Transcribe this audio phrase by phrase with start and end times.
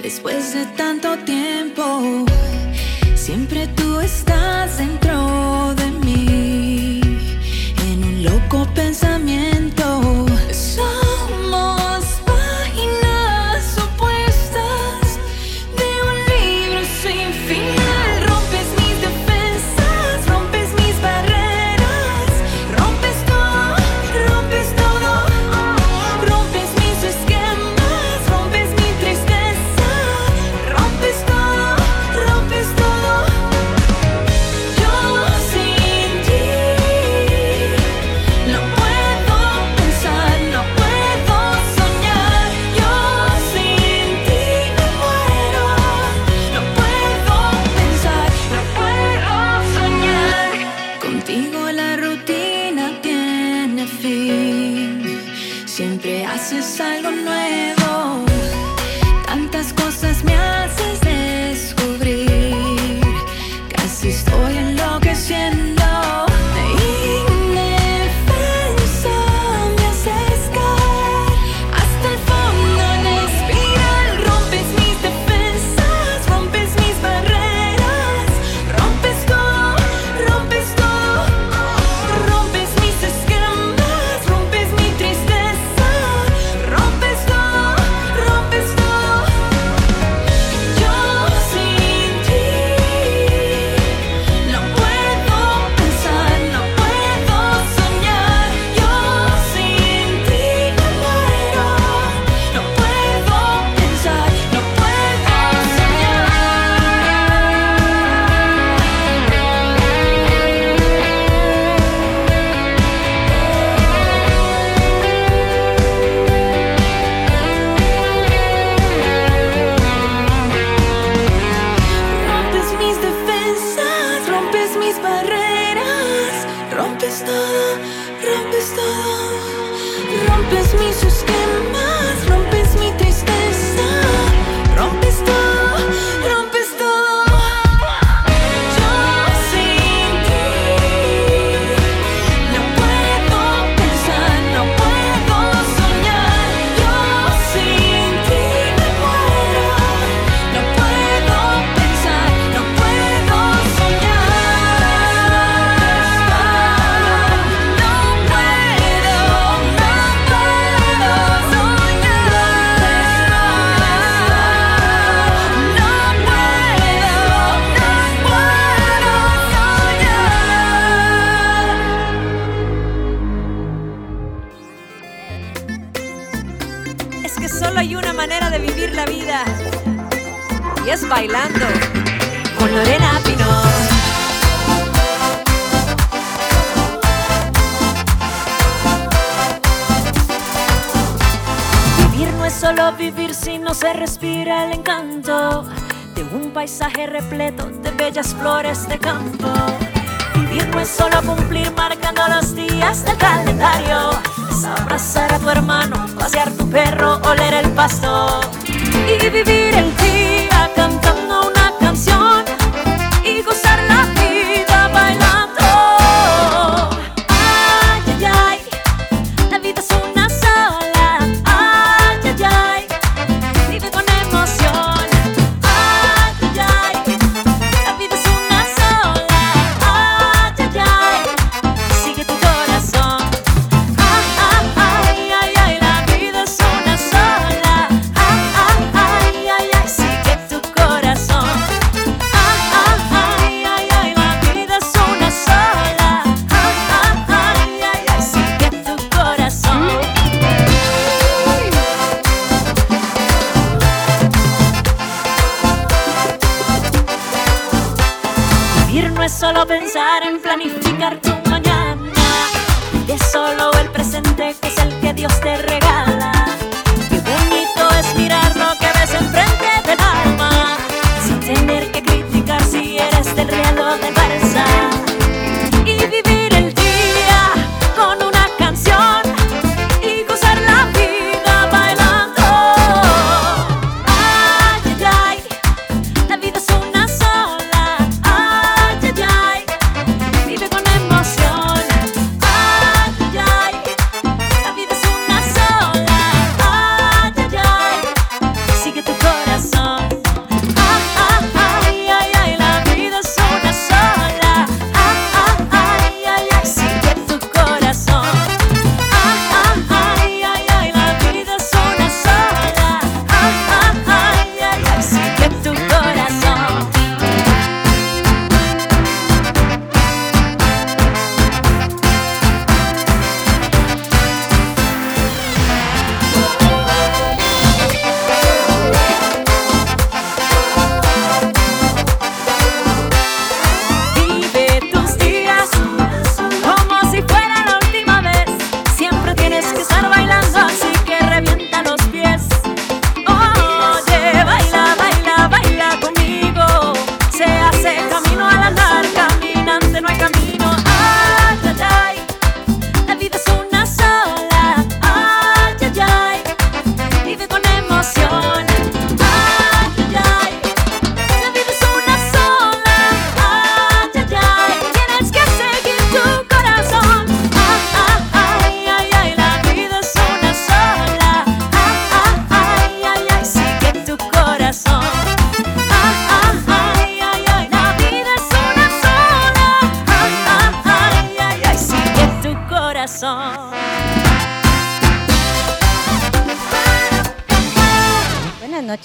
[0.00, 2.24] Después de tanto tiempo,
[3.16, 5.25] siempre tú estás dentro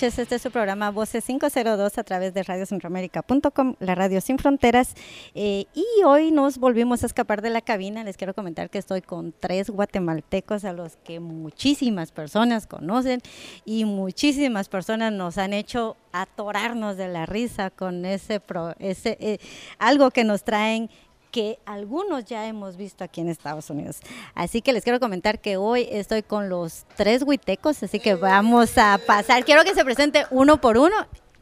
[0.01, 4.95] noches, este es su programa Voces 502 a través de radiocentroamérica.com, la radio sin fronteras.
[5.35, 8.03] Eh, y hoy nos volvimos a escapar de la cabina.
[8.03, 13.21] Les quiero comentar que estoy con tres guatemaltecos a los que muchísimas personas conocen
[13.63, 19.37] y muchísimas personas nos han hecho atorarnos de la risa con ese, pro- eh,
[19.77, 20.89] algo que nos traen
[21.31, 23.97] que algunos ya hemos visto aquí en Estados Unidos.
[24.35, 28.77] Así que les quiero comentar que hoy estoy con los tres huitecos, así que vamos
[28.77, 29.43] a pasar.
[29.45, 30.95] Quiero que se presente uno por uno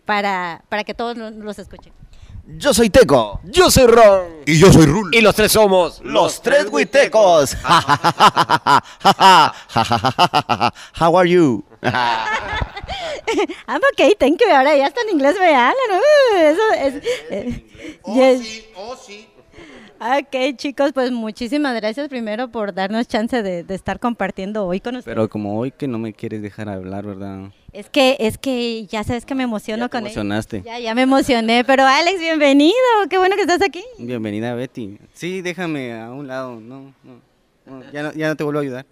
[0.06, 1.91] para, para que todos lo- los escuchen.
[2.57, 3.39] Yo soy Teco.
[3.44, 4.24] Yo soy Ron.
[4.47, 5.13] Y yo soy Rul.
[5.13, 7.56] Y los tres somos Los tres huitecos.
[11.00, 11.63] How are you?
[13.68, 14.47] I'm okay, thank you.
[14.50, 15.75] Ahora ya hasta en inglés me hablan.
[15.92, 16.94] Uh, eso es.
[17.30, 17.65] eh,
[18.07, 18.63] yes.
[18.75, 19.27] oh sí.
[20.01, 24.95] Ok, chicos, pues muchísimas gracias primero por darnos chance de, de estar compartiendo hoy con
[24.95, 25.13] ustedes.
[25.13, 27.51] Pero como hoy que no me quieres dejar hablar, ¿verdad?
[27.73, 30.61] Es que, es que ya sabes que me emociono Ya te con emocionaste.
[30.63, 32.73] Ya, ya me emocioné, pero Alex, bienvenido.
[33.09, 33.83] Qué bueno que estás aquí.
[33.97, 34.97] Bienvenida, Betty.
[35.13, 36.61] Sí, déjame a un lado.
[36.61, 37.21] No, no,
[37.94, 38.86] ya, no ya no te vuelvo a ayudar.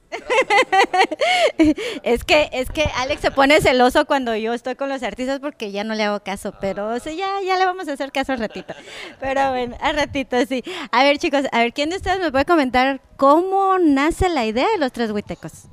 [2.03, 5.71] Es que, es que Alex se pone celoso cuando yo estoy con los artistas porque
[5.71, 8.33] ya no le hago caso, pero o sea, ya, ya le vamos a hacer caso
[8.33, 8.73] al ratito.
[9.19, 10.63] Pero bueno, al ratito sí.
[10.91, 14.67] A ver, chicos, a ver, ¿quién de ustedes me puede comentar cómo nace la idea
[14.69, 15.67] de los tres huitecos?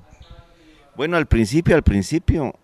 [0.96, 2.54] Bueno, al principio, al principio,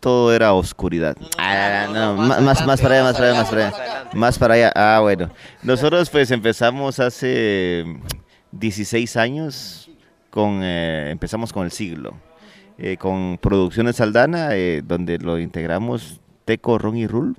[0.00, 1.16] todo era oscuridad.
[1.38, 4.08] Ah, no, ma- más, más para allá, más para allá, más para allá.
[4.12, 4.72] Más para allá.
[4.74, 5.30] Ah, bueno.
[5.62, 7.84] Nosotros pues empezamos hace
[8.58, 9.90] 16 años
[10.30, 12.14] con, eh, empezamos con el siglo,
[12.78, 17.36] eh, con Producciones Saldana, eh, donde lo integramos Teco, Ron y Rul.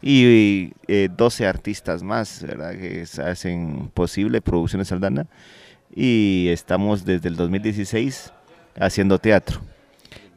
[0.00, 2.72] Y eh, 12 artistas más, ¿verdad?
[2.72, 5.26] Que hacen posible Producciones Saldana.
[5.94, 8.32] Y estamos desde el 2016
[8.78, 9.60] haciendo teatro.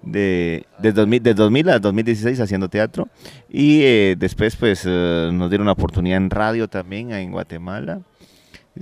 [0.02, 3.08] De, de, 2000, de 2000 a 2016 haciendo teatro.
[3.50, 8.02] Y eh, después pues eh, nos dieron una oportunidad en radio también en Guatemala.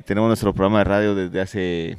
[0.05, 1.97] Tenemos nuestro programa de radio desde hace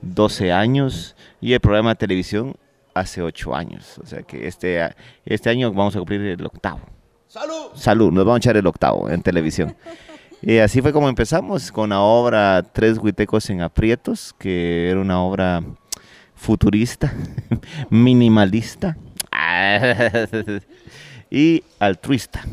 [0.00, 2.54] 12 años y el programa de televisión
[2.94, 3.98] hace 8 años.
[4.02, 6.80] O sea que este, este año vamos a cumplir el octavo.
[7.28, 7.66] ¡Salud!
[7.74, 9.76] Salud, nos vamos a echar el octavo en televisión.
[10.40, 15.20] Y así fue como empezamos con la obra Tres Huitecos en Aprietos, que era una
[15.20, 15.62] obra
[16.34, 17.12] futurista,
[17.90, 18.96] minimalista
[21.30, 22.44] y altruista.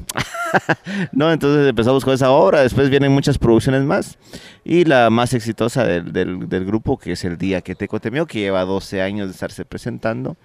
[1.12, 4.18] no, entonces empezamos con esa obra, después vienen muchas producciones más
[4.64, 8.26] y la más exitosa del, del- del grupo, que es El Día que Teco Temió,
[8.26, 10.38] que lleva 12 años de estarse presentando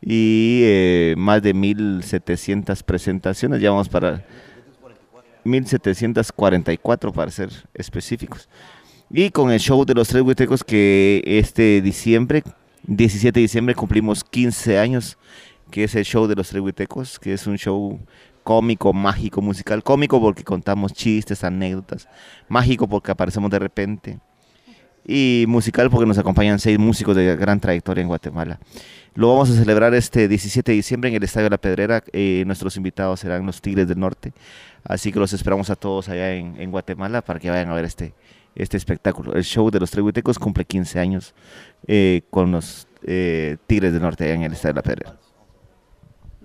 [0.00, 4.24] y eh, más de 1700 presentaciones, ya vamos para
[5.44, 8.48] 1744 para ser específicos.
[9.10, 12.42] Y con el show de los tres huitecos que este diciembre,
[12.84, 15.16] 17 de diciembre, cumplimos 15 años,
[15.70, 18.00] que es el show de los tres huitecos, que es un show
[18.46, 19.82] cómico, mágico, musical.
[19.82, 22.08] Cómico porque contamos chistes, anécdotas.
[22.48, 24.20] Mágico porque aparecemos de repente.
[25.04, 28.60] Y musical porque nos acompañan seis músicos de gran trayectoria en Guatemala.
[29.16, 32.04] Lo vamos a celebrar este 17 de diciembre en el Estadio La Pedrera.
[32.12, 34.32] Eh, nuestros invitados serán los Tigres del Norte.
[34.84, 38.14] Así que los esperamos a todos allá en, Guatemala para que vayan a ver este,
[38.54, 39.34] este espectáculo.
[39.34, 41.34] El show de los Tres Huitecos cumple 15 años
[41.88, 45.25] eh, con los eh, Tigres del Norte allá en el Estadio La Pedrera.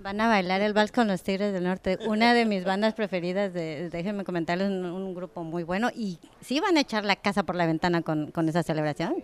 [0.02, 3.54] Van a bailar el vals con los Tigres del Norte, una de mis bandas preferidas,
[3.54, 5.90] de, déjenme comentarles, un, un grupo muy bueno.
[5.94, 9.22] Y sí van a echar la casa por la ventana con, con esa celebración.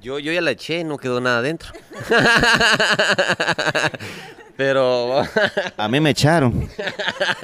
[0.00, 1.72] Yo, yo ya la eché, no quedó nada adentro.
[4.58, 5.22] Pero,
[5.76, 6.68] A mí me echaron.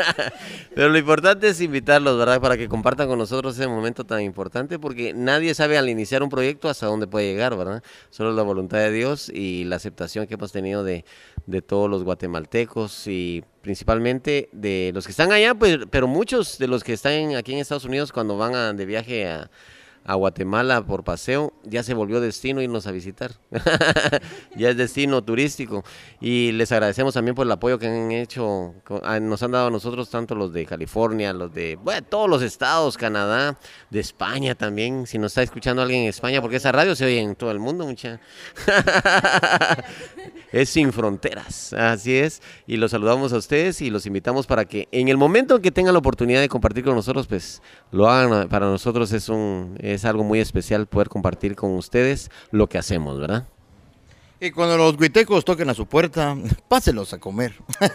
[0.74, 2.40] pero lo importante es invitarlos, ¿verdad?
[2.40, 6.28] Para que compartan con nosotros ese momento tan importante, porque nadie sabe al iniciar un
[6.28, 7.84] proyecto hasta dónde puede llegar, ¿verdad?
[8.10, 11.04] Solo la voluntad de Dios y la aceptación que hemos tenido de,
[11.46, 16.66] de todos los guatemaltecos y principalmente de los que están allá, pues, pero muchos de
[16.66, 19.48] los que están aquí en Estados Unidos cuando van a- de viaje a,
[20.04, 23.32] a Guatemala por paseo, ya se volvió destino irnos a visitar.
[24.56, 25.82] ya es destino turístico.
[26.20, 28.74] Y les agradecemos también por el apoyo que han hecho,
[29.22, 32.98] nos han dado a nosotros, tanto los de California, los de bueno, todos los estados,
[32.98, 33.58] Canadá,
[33.90, 35.06] de España también.
[35.06, 37.58] Si nos está escuchando alguien en España, porque esa radio se oye en todo el
[37.58, 38.20] mundo, mucha.
[40.52, 42.42] es sin fronteras, así es.
[42.66, 45.94] Y los saludamos a ustedes y los invitamos para que en el momento que tengan
[45.94, 48.48] la oportunidad de compartir con nosotros, pues lo hagan.
[48.48, 53.46] Para nosotros es un algo muy especial poder compartir con ustedes lo que hacemos, ¿verdad?
[54.40, 56.36] Y cuando los huitecos toquen a su puerta,
[56.68, 57.54] páselos a comer.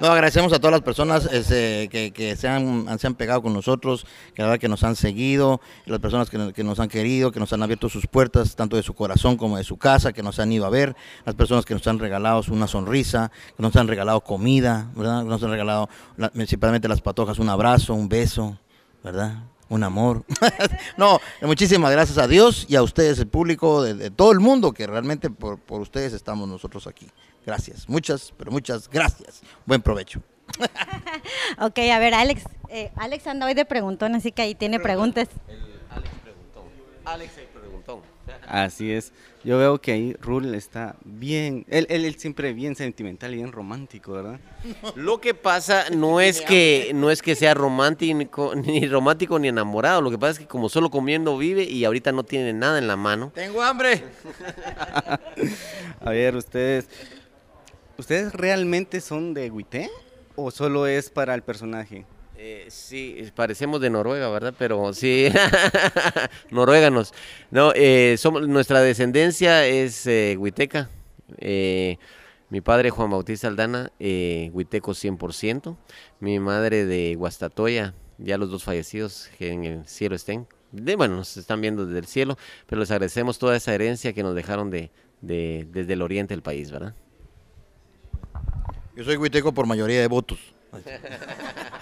[0.00, 3.52] No, agradecemos a todas las personas este, que, que se, han, se han pegado con
[3.52, 7.38] nosotros, que verdad que nos han seguido, las personas que, que nos han querido, que
[7.38, 10.38] nos han abierto sus puertas, tanto de su corazón como de su casa, que nos
[10.38, 10.96] han ido a ver,
[11.26, 15.22] las personas que nos han regalado una sonrisa, que nos han regalado comida, ¿verdad?
[15.22, 18.56] Que nos han regalado la- principalmente las patojas un abrazo, un beso,
[19.04, 19.34] ¿verdad?
[19.70, 20.24] Un amor.
[20.98, 24.72] no, muchísimas gracias a Dios y a ustedes, el público de, de todo el mundo,
[24.72, 27.06] que realmente por, por ustedes estamos nosotros aquí.
[27.46, 29.40] Gracias, muchas, pero muchas gracias.
[29.64, 30.20] Buen provecho.
[31.60, 32.42] Ok, a ver, Alex.
[32.68, 35.28] eh, Alex anda hoy de preguntón, así que ahí tiene preguntas.
[35.90, 36.64] Alex preguntón.
[37.04, 38.00] Alex el preguntón.
[38.46, 39.12] Así es.
[39.42, 41.64] Yo veo que ahí Rule está bien.
[41.68, 44.38] Él, él, él siempre bien sentimental y bien romántico, ¿verdad?
[44.96, 50.02] Lo que pasa no es que no es que sea romántico ni romántico ni enamorado,
[50.02, 52.86] lo que pasa es que como solo comiendo vive y ahorita no tiene nada en
[52.86, 53.32] la mano.
[53.34, 54.04] Tengo hambre.
[56.00, 56.88] A ver, ustedes.
[57.96, 59.90] ¿Ustedes realmente son de Huité?
[60.36, 62.06] ¿O solo es para el personaje?
[62.42, 64.54] Eh, sí, parecemos de Noruega, ¿verdad?
[64.58, 65.28] Pero sí,
[66.50, 67.12] norueganos.
[67.50, 70.88] No, eh, somos, nuestra descendencia es eh, huiteca.
[71.36, 71.98] Eh,
[72.48, 75.76] mi padre Juan Bautista Aldana, eh, huiteco 100%.
[76.20, 80.46] Mi madre de Guastatoya, ya los dos fallecidos, que en el cielo estén.
[80.72, 84.22] De, bueno, nos están viendo desde el cielo, pero les agradecemos toda esa herencia que
[84.22, 86.94] nos dejaron de, de- desde el oriente del país, ¿verdad?
[88.96, 90.38] Yo soy huiteco por mayoría de votos.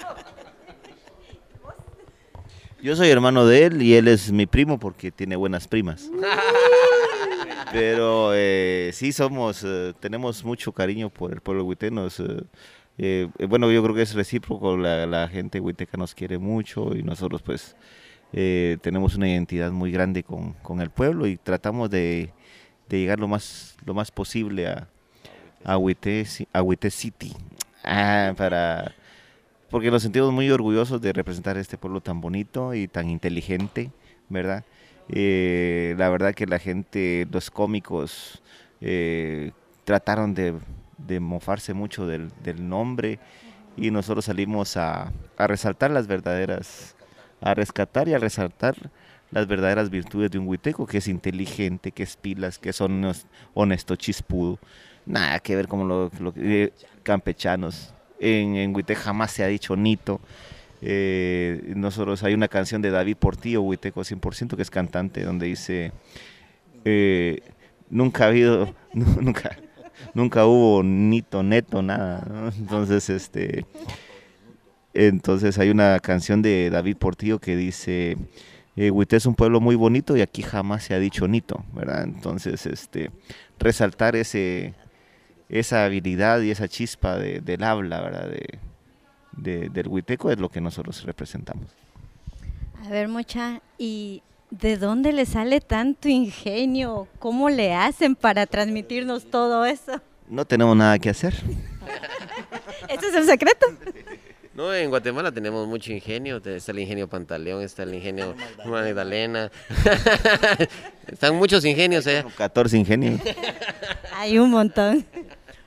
[2.80, 6.10] Yo soy hermano de él y él es mi primo porque tiene buenas primas.
[7.72, 12.06] Pero eh, sí somos, eh, tenemos mucho cariño por el pueblo huiteño.
[12.06, 12.42] eh,
[13.38, 17.02] eh, bueno, yo creo que es recíproco, la, la gente huiteca nos quiere mucho y
[17.02, 17.76] nosotros pues
[18.32, 22.32] eh, tenemos una identidad muy grande con, con el pueblo y tratamos de,
[22.88, 24.88] de llegar lo más, lo más posible a,
[25.64, 26.24] a, Huité
[26.90, 27.34] City.
[27.84, 28.94] Ah, para,
[29.70, 33.90] porque nos sentimos muy orgullosos de representar este pueblo tan bonito y tan inteligente,
[34.28, 34.64] ¿verdad?
[35.08, 38.42] Eh, la verdad que la gente, los cómicos,
[38.80, 39.52] eh,
[39.84, 40.54] trataron de,
[40.98, 43.18] de mofarse mucho del, del nombre
[43.76, 46.94] y nosotros salimos a, a resaltar las verdaderas,
[47.40, 48.74] a rescatar y a resaltar
[49.30, 53.96] las verdaderas virtudes de un huiteco, que es inteligente, que es pilas, que hones- honesto,
[53.96, 54.58] chispudo.
[55.04, 56.72] Nada que ver con lo, lo eh,
[57.02, 57.94] campechanos.
[58.20, 60.20] En, en Huite jamás se ha dicho nito.
[60.80, 65.92] Eh, nosotros hay una canción de David Portillo, Huiteco 100%, que es cantante, donde dice,
[66.84, 67.40] eh,
[67.90, 69.56] nunca ha habido, nu- nunca,
[70.14, 72.52] nunca hubo nito, neto, nada.
[72.58, 73.64] Entonces, este,
[74.94, 78.16] entonces hay una canción de David Portillo que dice,
[78.76, 82.04] eh, Huité es un pueblo muy bonito y aquí jamás se ha dicho nito, ¿verdad?
[82.04, 83.10] Entonces, este,
[83.58, 84.74] resaltar ese,
[85.48, 88.28] esa habilidad y esa chispa de- del habla, ¿verdad?
[88.28, 88.58] De,
[89.32, 91.70] de- del huiteco es lo que nosotros representamos.
[92.84, 97.08] A ver, mucha, ¿y de dónde le sale tanto ingenio?
[97.18, 100.00] ¿Cómo le hacen para transmitirnos todo eso?
[100.28, 101.34] No tenemos nada que hacer.
[102.88, 103.66] ¿Ese es el secreto?
[104.54, 106.38] No, en Guatemala tenemos mucho ingenio.
[106.44, 108.34] Está el ingenio Pantaleón, está el ingenio
[108.66, 109.50] Magdalena.
[111.06, 112.24] Están muchos ingenios allá.
[112.36, 113.20] 14 ingenios.
[114.14, 115.06] Hay un montón.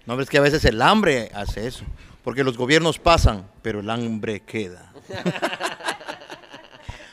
[0.05, 1.83] No, es que a veces el hambre hace eso.
[2.23, 4.91] Porque los gobiernos pasan, pero el hambre queda.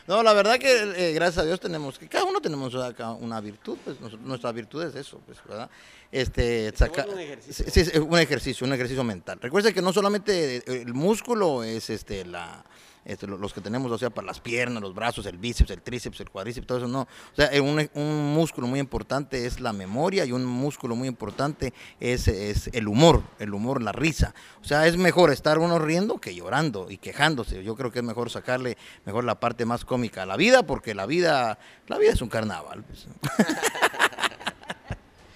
[0.06, 3.42] No, la verdad que eh, gracias a Dios tenemos que cada uno tenemos acá una
[3.42, 5.68] virtud, pues nuestra virtud es eso, pues, ¿verdad?
[6.10, 7.66] Este, saca- un ejercicio.
[7.66, 9.38] Sí, sí, es un ejercicio, un ejercicio mental.
[9.38, 12.64] Recuerden que no solamente el músculo es este la
[13.08, 15.82] este, lo- los que tenemos, o sea, para las piernas, los brazos, el bíceps, el
[15.82, 17.00] tríceps, el cuádriceps, todo eso no.
[17.02, 21.08] O sea, eh, un, un músculo muy importante es la memoria y un músculo muy
[21.08, 24.34] importante es, es el humor, el humor, la risa.
[24.62, 27.64] O sea, es mejor estar uno riendo que llorando y quejándose.
[27.64, 30.94] Yo creo que es mejor sacarle mejor la parte más cómica a la vida, porque
[30.94, 32.84] la vida, la vida es un carnaval.
[32.84, 33.06] pues.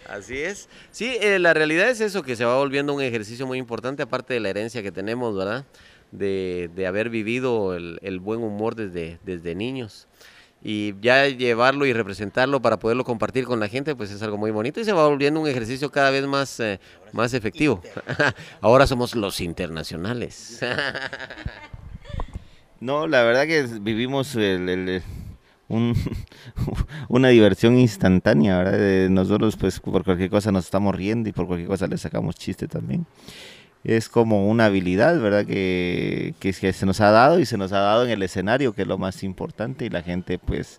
[0.08, 0.68] Así es.
[0.90, 4.34] Sí, eh, la realidad es eso, que se va volviendo un ejercicio muy importante, aparte
[4.34, 5.64] de la herencia que tenemos, ¿verdad?
[6.12, 10.06] De, de haber vivido el, el buen humor desde, desde niños.
[10.64, 14.52] Y ya llevarlo y representarlo para poderlo compartir con la gente, pues es algo muy
[14.52, 16.78] bonito y se va volviendo un ejercicio cada vez más, eh,
[17.12, 17.82] más efectivo.
[18.60, 20.60] Ahora somos los internacionales.
[22.80, 25.02] No, la verdad que vivimos el- el-
[25.68, 25.94] un-
[27.08, 28.72] una diversión instantánea, ¿verdad?
[28.78, 32.34] De nosotros pues por cualquier cosa nos estamos riendo y por cualquier cosa le sacamos
[32.34, 33.06] chiste también.
[33.84, 35.44] Es como una habilidad, ¿verdad?
[35.44, 38.82] Que, que, se nos ha dado y se nos ha dado en el escenario, que
[38.82, 40.78] es lo más importante y la gente pues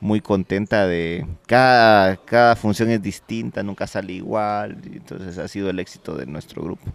[0.00, 1.26] muy contenta de...
[1.46, 6.62] Cada, cada función es distinta, nunca sale igual, entonces ha sido el éxito de nuestro
[6.62, 6.90] grupo.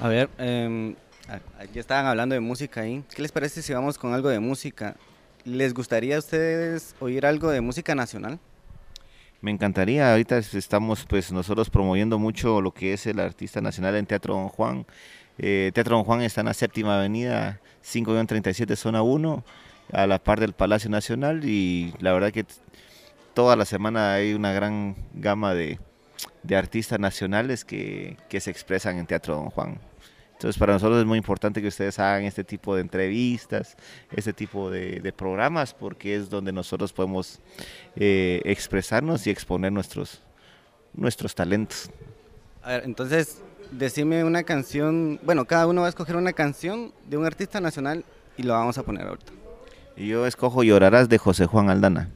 [0.00, 3.04] A ver, a- ya estaban hablando de música ahí.
[3.14, 4.96] ¿Qué les parece si vamos con algo de música?
[5.44, 8.38] ¿Les gustaría a ustedes oír algo de música nacional?
[9.40, 13.94] Me encantaría, ahorita es- estamos pues nosotros promoviendo mucho lo que es el artista nacional
[13.96, 14.84] en Teatro Don Juan.
[15.38, 19.44] Eh, Teatro Don Juan está en la séptima avenida, 5-37, zona 1,
[19.92, 22.44] a la par del Palacio Nacional y la verdad que
[23.34, 25.78] toda la semana hay una gran gama de,
[26.42, 29.78] de artistas nacionales que, que se expresan en Teatro Don Juan.
[30.38, 33.76] Entonces para nosotros es muy importante que ustedes hagan este tipo de entrevistas,
[34.12, 37.40] este tipo de, de programas, porque es donde nosotros podemos
[37.96, 40.22] eh, expresarnos y exponer nuestros,
[40.94, 41.90] nuestros talentos.
[42.62, 45.18] A ver, entonces, decime una canción.
[45.24, 48.04] Bueno, cada uno va a escoger una canción de un artista nacional
[48.36, 49.32] y lo vamos a poner ahorita.
[49.96, 52.10] Y yo escojo Llorarás de José Juan Aldana.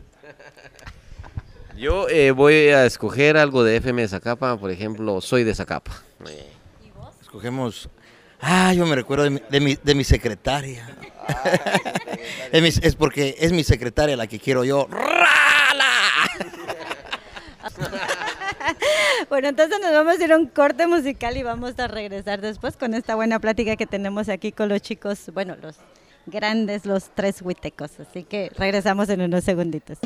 [1.77, 5.91] Yo eh, voy a escoger algo de FM de Zacapa, por ejemplo, Soy de Zacapa.
[6.29, 6.47] Eh,
[7.21, 7.91] Escogemos.
[8.43, 10.85] Ah, yo me recuerdo de mi, de mi, de mi secretaria.
[12.53, 14.89] es, mi- es porque es mi secretaria la que quiero yo.
[19.29, 22.77] Bueno, entonces nos vamos a ir a un corte musical y vamos a regresar después
[22.77, 25.77] con esta buena plática que tenemos aquí con los chicos, bueno, los
[26.27, 27.93] grandes, los tres huitecos.
[27.99, 29.99] Así que regresamos en unos segunditos.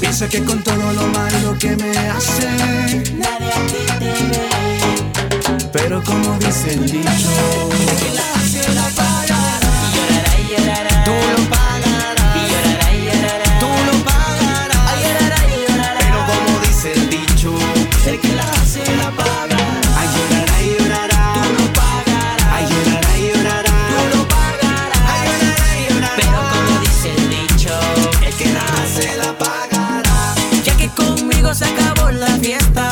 [0.00, 2.46] Piensa que con todo lo malo que me hace,
[3.14, 4.75] nadie a ti te ve.
[5.72, 7.30] Pero como dice el dicho,
[7.80, 9.60] el que la hace la pagará.
[9.82, 11.04] Y llorará y llorará.
[11.04, 12.36] Tú lo pagarás.
[12.36, 13.58] Y llorará y llorará.
[13.60, 14.82] Tú lo pagarás.
[14.90, 16.00] Ay, llorará llorará.
[16.00, 17.50] Pero como dice el dicho,
[18.06, 19.80] el que la hace la pagará.
[19.98, 21.20] Ay, llorará y llorará.
[21.34, 22.48] Tú lo pagarás.
[22.52, 23.74] Ay, llorará y llorará.
[23.90, 25.02] Tú lo pagarás.
[25.14, 26.16] Ay, llorará y llorará.
[26.16, 27.72] Pero como dice el dicho,
[28.26, 30.34] el que la hace la pagará.
[30.64, 32.90] Ya que conmigo se acabó la fiesta,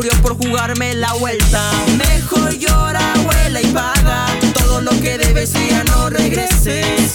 [0.00, 1.60] murió por jugarme la vuelta.
[1.98, 7.12] Mejor llora, abuela y paga todo lo que debes y ya no regreses.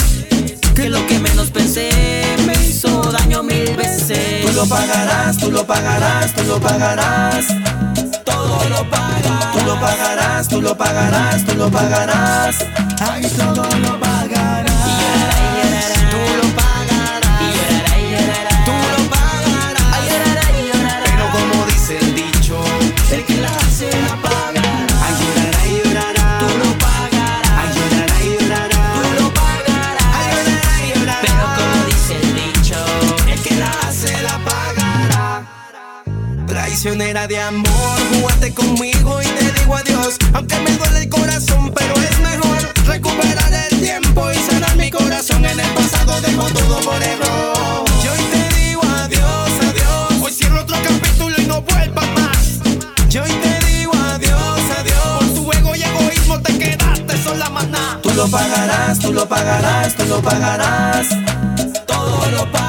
[0.76, 1.90] Que lo que menos pensé
[2.46, 4.46] me hizo daño mil veces.
[4.46, 7.48] Tú lo pagarás, tú lo pagarás, tú lo pagarás.
[8.24, 9.52] Todo lo pagarás.
[9.54, 12.56] Tú lo pagarás, tú lo pagarás, tú lo pagarás.
[13.00, 14.15] Ay, todo lo pagarás.
[37.28, 40.16] De amor, jugaste conmigo y te digo adiós.
[40.34, 45.44] Aunque me duele el corazón, pero es mejor recuperar el tiempo y sanar mi corazón.
[45.44, 47.84] En el pasado dejo todo por error.
[48.04, 50.22] Yo hoy te digo adiós, adiós.
[50.22, 52.60] Hoy cierro otro capítulo y no vuelvas más.
[53.10, 55.24] Yo hoy te digo adiós, adiós.
[55.24, 58.02] Por tu ego y egoísmo te quedaste sola, maná.
[58.04, 61.08] Tú lo pagarás, tú lo pagarás, tú lo pagarás.
[61.88, 62.65] Todo lo pagarás.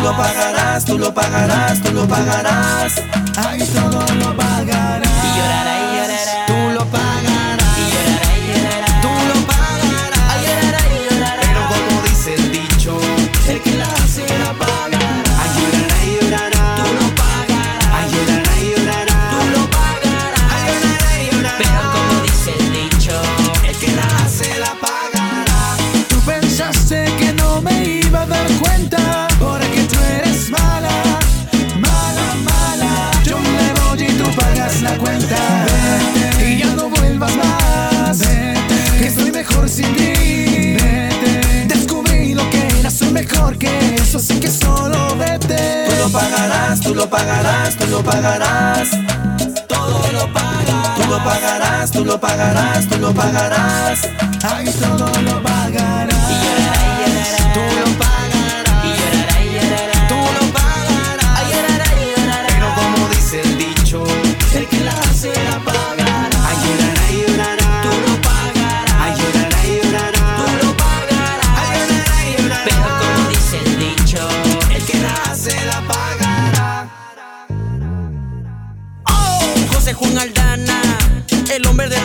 [0.00, 2.94] Tú lo pagarás, tú lo pagarás, tú lo pagarás.
[3.36, 5.06] Ay, todo lo pagarás.
[5.06, 5.69] Y llorará
[46.90, 48.88] tú lo pagarás, tú lo pagarás
[49.68, 50.96] todo lo pagarás.
[50.96, 54.00] Tú lo pagarás, tú lo pagarás, tú lo pagarás.
[54.42, 56.30] Ay, todo lo pagarás.
[56.30, 56.79] Y
[81.60, 81.99] el hombre del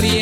[0.00, 0.21] tierra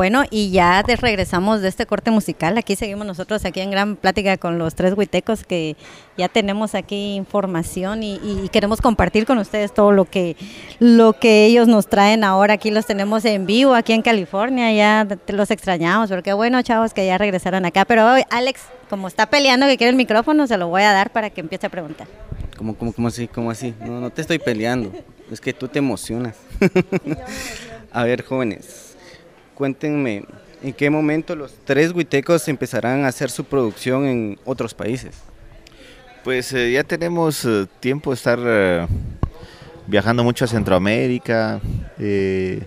[0.00, 2.56] Bueno, y ya regresamos de este corte musical.
[2.56, 5.76] Aquí seguimos nosotros aquí en gran plática con los tres huitecos que
[6.16, 10.38] ya tenemos aquí información y, y queremos compartir con ustedes todo lo que
[10.78, 12.54] lo que ellos nos traen ahora.
[12.54, 14.72] Aquí los tenemos en vivo aquí en California.
[14.72, 17.84] Ya te los extrañamos, pero qué bueno, chavos, que ya regresaron acá.
[17.84, 21.12] Pero hoy, Alex, como está peleando que quiere el micrófono, se lo voy a dar
[21.12, 22.08] para que empiece a preguntar.
[22.56, 23.28] ¿Cómo, cómo, cómo así?
[23.28, 23.74] ¿Cómo así?
[23.84, 24.94] No, no te estoy peleando.
[25.30, 26.36] Es que tú te emocionas.
[27.92, 28.89] A ver, jóvenes,
[29.60, 30.24] cuéntenme,
[30.62, 35.14] ¿en qué momento los tres huitecos empezarán a hacer su producción en otros países?
[36.24, 38.86] Pues eh, ya tenemos eh, tiempo de estar eh,
[39.86, 41.60] viajando mucho a Centroamérica.
[41.98, 42.62] eh,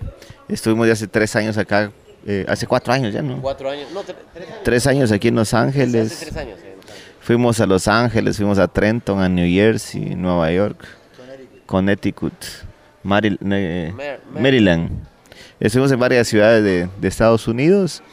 [0.48, 1.92] estuvimos ya hace tres años acá,
[2.28, 3.42] eh, hace cuatro años ya, ¿no?
[3.42, 4.60] Cuatro años, no, tre- tres años.
[4.64, 6.20] Tres años aquí en Los Hace Ángeles.
[6.20, 6.60] tres años.
[6.60, 7.04] eh, en Los Ángeles.
[7.22, 10.86] Fuimos a Los Ángeles, fuimos a Trenton, a New Jersey, Nueva York,
[11.66, 14.92] Connecticut, eh, Mar- Maryland.
[15.64, 18.04] Estuvimos en varias ciudades de, de Estados Unidos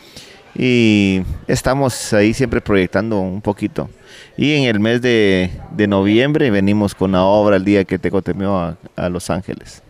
[0.57, 3.91] y estamos ahí siempre proyectando un poquito.
[4.37, 8.09] Y en el mes de, de noviembre venimos con la obra el día que te
[8.47, 9.83] a, a Los Ángeles.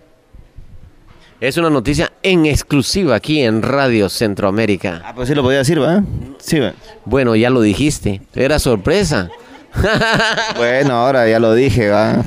[1.39, 5.03] Es una noticia en exclusiva aquí en Radio Centroamérica.
[5.05, 6.03] Ah, pues sí lo podía decir, ¿va?
[6.39, 6.73] Sí, va.
[7.05, 8.23] Bueno, ya lo dijiste.
[8.35, 9.29] Era sorpresa.
[10.57, 12.25] Bueno, ahora ya lo dije, va.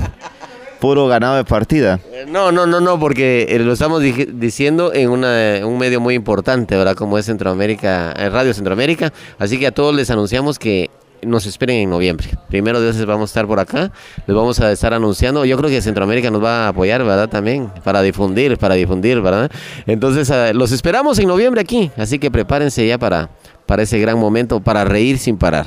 [0.84, 1.98] Puro ganado de partida.
[2.12, 6.12] Eh, No, no, no, no, porque eh, lo estamos diciendo en una, un medio muy
[6.12, 6.94] importante, ¿verdad?
[6.94, 9.10] Como es Centroamérica, eh, Radio Centroamérica.
[9.38, 10.90] Así que a todos les anunciamos que
[11.22, 12.28] nos esperen en noviembre.
[12.50, 13.92] Primero de Dios vamos a estar por acá,
[14.26, 15.46] les vamos a estar anunciando.
[15.46, 17.30] Yo creo que Centroamérica nos va a apoyar, ¿verdad?
[17.30, 19.50] También, para difundir, para difundir, ¿verdad?
[19.86, 23.30] Entonces, eh, los esperamos en noviembre aquí, así que prepárense ya para,
[23.64, 25.64] para ese gran momento, para reír sin parar.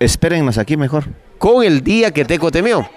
[0.00, 1.04] Espérennos aquí mejor.
[1.38, 2.88] Con el día que Teco temió,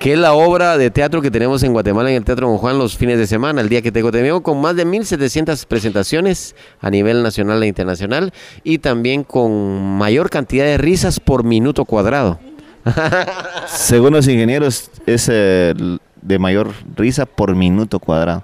[0.00, 2.78] que es la obra de teatro que tenemos en Guatemala en el Teatro Don Juan
[2.78, 6.88] los fines de semana, el día que Teco temió, con más de 1.700 presentaciones a
[6.88, 8.32] nivel nacional e internacional
[8.64, 12.40] y también con mayor cantidad de risas por minuto cuadrado.
[13.66, 15.74] Según los ingenieros, es eh,
[16.22, 18.42] de mayor risa por minuto cuadrado.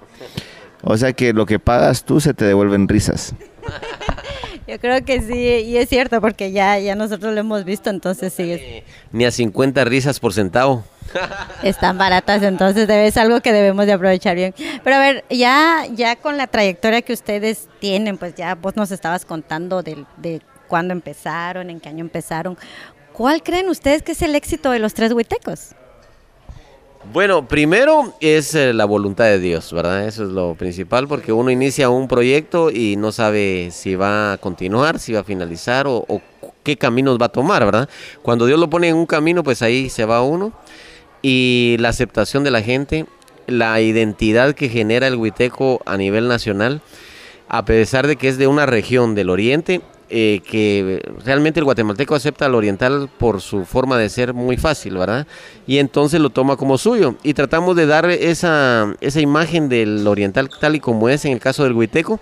[0.83, 3.33] O sea que lo que pagas tú se te devuelven risas.
[4.67, 5.33] Yo creo que sí,
[5.65, 9.31] y es cierto, porque ya, ya nosotros lo hemos visto, entonces sí, es- Ni a
[9.31, 10.83] 50 risas por centavo.
[11.63, 14.53] están baratas, entonces es algo que debemos de aprovechar bien.
[14.83, 18.91] Pero a ver, ya, ya con la trayectoria que ustedes tienen, pues ya vos nos
[18.91, 22.57] estabas contando del- de, cuándo empezaron, en qué año empezaron.
[23.13, 25.69] ¿Cuál creen ustedes que es el éxito de los tres huitecos?
[27.13, 30.07] Bueno, primero es eh, la voluntad de Dios, ¿verdad?
[30.07, 34.37] Eso es lo principal, porque uno inicia un proyecto y no sabe si va a
[34.37, 36.05] continuar, si va a finalizar o,
[36.63, 37.87] qué caminos va a tomar, ¿verdad?
[38.21, 40.51] Cuando Dios lo pone en un camino, pues ahí se va uno.
[41.21, 43.05] Y la aceptación de la gente,
[43.47, 46.81] la identidad que genera el huiteco a nivel nacional,
[47.47, 52.15] a pesar de que es de una región del oriente, eh, que realmente el guatemalteco
[52.15, 55.27] acepta al oriental por su forma de ser muy fácil, ¿verdad?
[55.65, 57.15] Y entonces lo toma como suyo.
[57.23, 61.39] Y tratamos de dar esa, esa imagen del oriental tal y como es en el
[61.39, 62.19] caso del huiteco,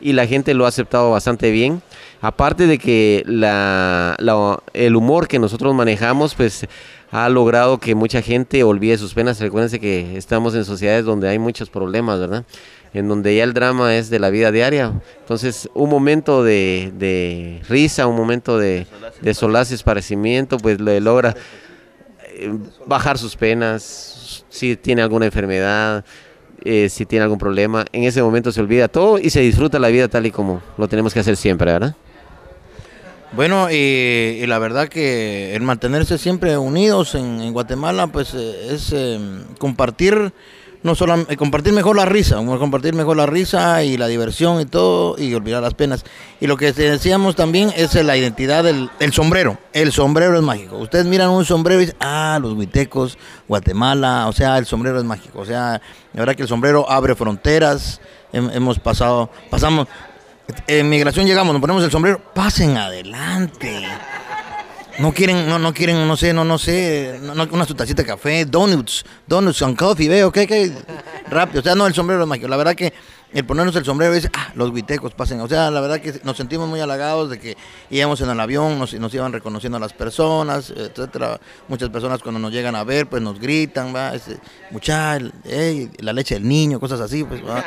[0.00, 1.82] y la gente lo ha aceptado bastante bien.
[2.20, 6.66] Aparte de que la, la- el humor que nosotros manejamos, pues
[7.10, 9.40] ha logrado que mucha gente olvide sus penas.
[9.40, 12.44] Recuérdense que estamos en sociedades donde hay muchos problemas, ¿verdad?
[12.94, 14.92] En donde ya el drama es de la vida diaria.
[15.20, 18.86] Entonces, un momento de, de risa, un momento de,
[19.20, 21.36] de solaz y esparcimiento, pues le logra
[22.34, 22.50] eh,
[22.86, 26.04] bajar sus penas, si tiene alguna enfermedad,
[26.64, 27.84] eh, si tiene algún problema.
[27.92, 30.88] En ese momento se olvida todo y se disfruta la vida tal y como lo
[30.88, 31.94] tenemos que hacer siempre, ¿verdad?
[33.32, 39.18] Bueno, y, la verdad que el mantenerse siempre unidos en, Guatemala, pues eh, es eh,
[39.58, 40.32] compartir,
[40.82, 45.16] no solo compartir mejor la risa, compartir mejor la risa y la diversión y todo,
[45.18, 46.04] y olvidar las penas.
[46.40, 49.58] Y lo que decíamos también es la identidad del el sombrero.
[49.72, 50.76] El sombrero es mágico.
[50.78, 55.04] Ustedes miran un sombrero y dicen, ah, los huitecos, Guatemala, o sea, el sombrero es
[55.04, 55.40] mágico.
[55.40, 55.80] O sea,
[56.12, 58.00] la verdad que el sombrero abre fronteras.
[58.32, 59.88] Hem- hemos pasado, pasamos,
[60.66, 63.86] en migración llegamos, nos ponemos el sombrero, pasen adelante.
[64.98, 68.04] No quieren, no, no quieren, no sé, no, no sé, no, no, una su de
[68.04, 70.72] café, donuts, donuts con coffee, veo, que, que,
[71.30, 71.60] rápido.
[71.60, 72.48] O sea, no, el sombrero es mágico.
[72.48, 72.92] La verdad que
[73.32, 75.40] el ponernos el sombrero es, ah, los huitecos pasen.
[75.40, 77.56] O sea, la verdad que nos sentimos muy halagados de que
[77.90, 81.38] íbamos en el avión, nos, nos iban reconociendo a las personas, etcétera.
[81.68, 84.38] Muchas personas cuando nos llegan a ver, pues nos gritan, va, este,
[84.72, 87.64] mucha, ey, la leche del niño, cosas así, pues, va.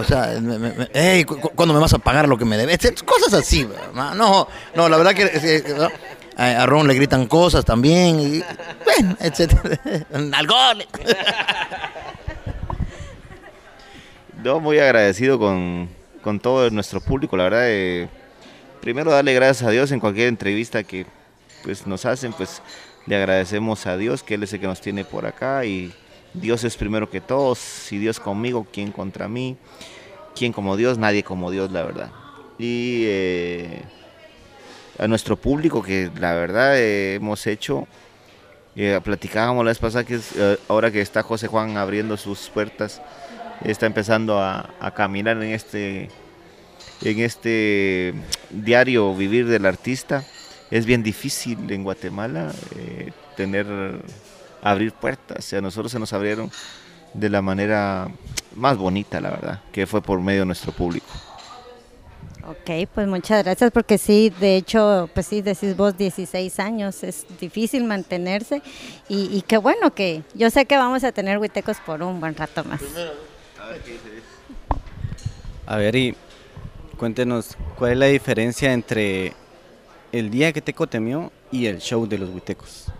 [0.00, 2.44] O sea, me, me, me- ey, cu- cu- ¿cuándo me vas a pagar lo que
[2.44, 2.80] me debes?
[3.04, 3.62] Cosas así,
[3.94, 4.12] va.
[4.14, 5.62] No, no, la verdad que...
[5.78, 5.88] ¿no?
[6.36, 8.42] A Ron le gritan cosas también, y,
[8.84, 10.06] bueno, etcétera.
[10.18, 10.88] Nalgones.
[14.42, 15.88] No, muy agradecido con,
[16.22, 17.64] con todo nuestro público, la verdad.
[17.66, 18.08] eh,
[18.80, 21.06] primero darle gracias a Dios en cualquier entrevista que
[21.62, 22.60] pues, nos hacen, pues
[23.06, 25.92] le agradecemos a Dios que Él es el que nos tiene por acá y
[26.34, 27.58] Dios es primero que todos.
[27.58, 29.56] Si Dios conmigo, ¿quién contra mí?
[30.34, 30.98] ¿Quién como Dios?
[30.98, 32.10] Nadie como Dios, la verdad.
[32.58, 33.82] Y eh,
[34.98, 37.86] a nuestro público que la verdad eh, hemos hecho,
[38.76, 43.02] eh, platicábamos la vez pasada que eh, ahora que está José Juan abriendo sus puertas,
[43.64, 46.10] está empezando a, caminar en este,
[47.02, 48.14] en este
[48.50, 50.24] diario vivir del artista.
[50.70, 52.52] Es bien difícil en Guatemala
[53.36, 53.66] tener,
[54.62, 55.52] abrir puertas.
[55.52, 56.50] A nosotros se nos abrieron
[57.12, 58.08] de la manera
[58.56, 61.06] más bonita, la verdad, que fue por medio de nuestro público.
[62.46, 67.26] Ok, pues muchas gracias porque sí, de hecho, pues sí, decís vos 16 años, es
[67.40, 68.60] difícil mantenerse
[69.08, 72.36] y, y qué bueno que yo sé que vamos a tener huitecos por un buen
[72.36, 72.82] rato más.
[75.66, 76.14] A ver, y
[76.98, 79.32] cuéntenos, ¿cuál es la diferencia entre
[80.12, 82.92] el día que Teco temió y el show de los huitecos?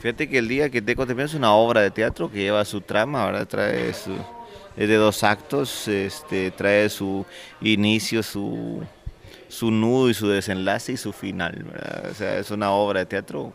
[0.00, 2.80] Fíjate que el día que Teco Temeo es una obra de teatro que lleva su
[2.80, 3.46] trama, ¿verdad?
[3.46, 4.10] Trae su,
[4.76, 7.24] es de dos actos, este, trae su
[7.60, 8.82] inicio, su,
[9.48, 12.10] su nudo y su desenlace y su final, ¿verdad?
[12.10, 13.52] O sea, es una obra de teatro.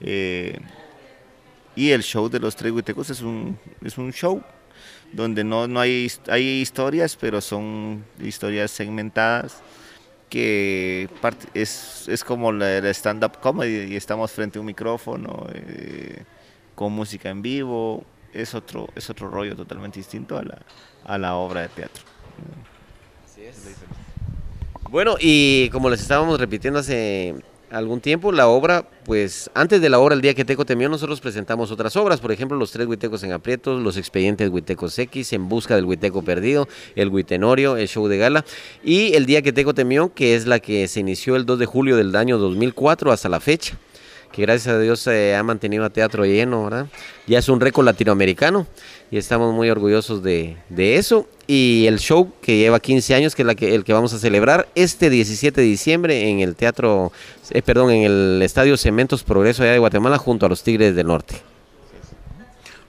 [0.00, 0.58] eh,
[1.74, 4.42] y el show de los tres huitecos es un, es un show
[5.12, 9.62] donde no, no hay, hay historias, pero son historias segmentadas
[10.28, 11.10] que
[11.52, 16.24] es, es como la, la stand-up comedy y estamos frente a un micrófono eh,
[16.74, 18.04] con música en vivo.
[18.32, 20.58] Es otro, es otro rollo totalmente distinto a la,
[21.04, 22.02] a la obra de teatro.
[24.90, 27.34] Bueno, y como les estábamos repitiendo hace
[27.70, 31.20] algún tiempo, la obra, pues antes de la obra, el día que Teco temió, nosotros
[31.20, 35.48] presentamos otras obras, por ejemplo, Los Tres Huitecos en Aprietos, Los Expedientes Huitecos X, En
[35.48, 38.44] Busca del Huiteco Perdido, El Huitenorio, El Show de Gala,
[38.84, 41.66] y el día que Teco temió, que es la que se inició el 2 de
[41.66, 43.78] julio del año 2004 hasta la fecha
[44.32, 46.86] que gracias a Dios se ha mantenido a teatro lleno, ¿verdad?
[47.26, 48.66] Ya es un récord latinoamericano
[49.10, 51.28] y estamos muy orgullosos de, de eso.
[51.46, 54.68] Y el show que lleva 15 años, que es que, el que vamos a celebrar
[54.74, 57.12] este 17 de diciembre en el teatro,
[57.50, 61.06] eh, perdón, en el Estadio Cementos Progreso allá de Guatemala junto a los Tigres del
[61.06, 61.36] Norte.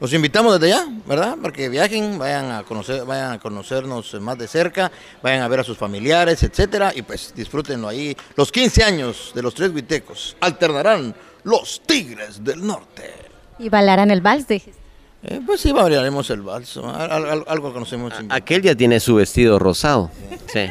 [0.03, 1.37] Los invitamos desde ya, ¿verdad?
[1.41, 4.91] Para que viajen, vayan a conocer, vayan a conocernos más de cerca,
[5.21, 8.13] vayan a ver a sus familiares, etcétera, y pues disfrútenlo ahí.
[8.35, 13.11] Los 15 años de los tres huitecos alternarán los Tigres del Norte.
[13.59, 14.79] Y bailarán el vals, dijiste.
[15.23, 16.75] Eh, pues sí, variaremos el vals.
[16.77, 18.13] al- al- algo conocemos.
[18.29, 20.11] Aquel ya tiene su vestido rosado.
[20.51, 20.67] Sí.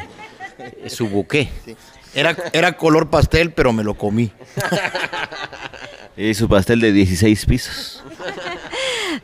[0.87, 1.49] Su buqué.
[2.13, 4.31] Era, era color pastel, pero me lo comí.
[6.15, 8.03] Y su pastel de 16 pisos.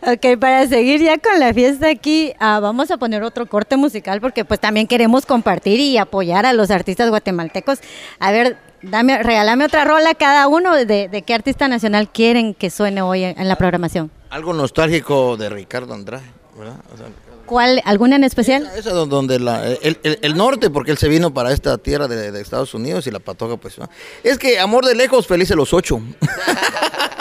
[0.01, 4.21] Ok, para seguir ya con la fiesta aquí, ah, vamos a poner otro corte musical
[4.21, 7.79] porque pues también queremos compartir y apoyar a los artistas guatemaltecos.
[8.19, 12.69] A ver, dame, regálame otra rola cada uno de, de qué artista nacional quieren que
[12.69, 14.09] suene hoy en, en la programación.
[14.29, 16.23] Algo nostálgico de Ricardo Andrade,
[16.57, 16.75] ¿verdad?
[16.93, 17.07] O sea,
[17.45, 18.69] ¿Cuál, alguna en especial?
[18.77, 22.07] esa don- donde la- el, el- el norte, porque él se vino para esta tierra
[22.07, 23.77] de, de Estados Unidos y la patoja, pues.
[23.79, 23.89] ¿no?
[24.23, 25.99] Es que amor de lejos, felices los ocho.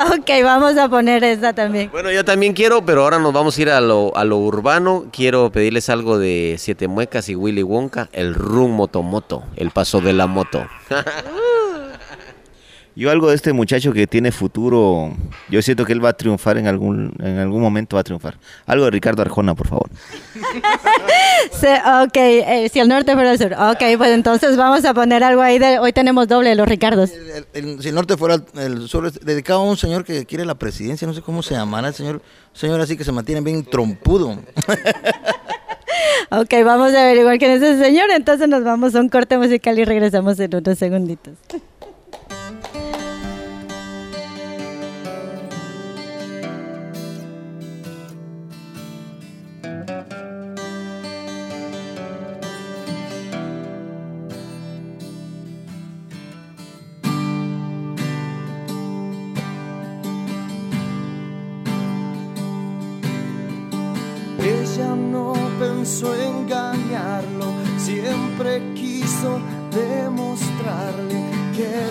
[0.00, 1.90] Ok, vamos a poner esta también.
[1.90, 5.04] Bueno, yo también quiero, pero ahora nos vamos a ir a lo, a lo urbano.
[5.12, 10.14] Quiero pedirles algo de Siete Muecas y Willy Wonka, el Rum Motomoto, el paso de
[10.14, 10.66] la moto.
[12.96, 15.12] Yo algo de este muchacho que tiene futuro,
[15.48, 18.36] yo siento que él va a triunfar en algún, en algún momento va a triunfar.
[18.66, 19.88] Algo de Ricardo Arjona, por favor.
[21.52, 23.52] Se- ok, eh, si el norte fuera el sur.
[23.54, 25.58] Ok, pues entonces vamos a poner algo ahí.
[25.58, 27.10] De, hoy tenemos doble de los Ricardos.
[27.12, 30.56] El- el- si el norte fuera el sur, dedicado a un señor que quiere la
[30.56, 32.20] presidencia, no sé cómo se llamará el señor,
[32.52, 34.36] señor así que se mantiene bien trompudo.
[36.32, 38.08] Ok, vamos a averiguar quién es ese señor.
[38.10, 41.34] Entonces nos vamos a un corte musical y regresamos en unos segunditos.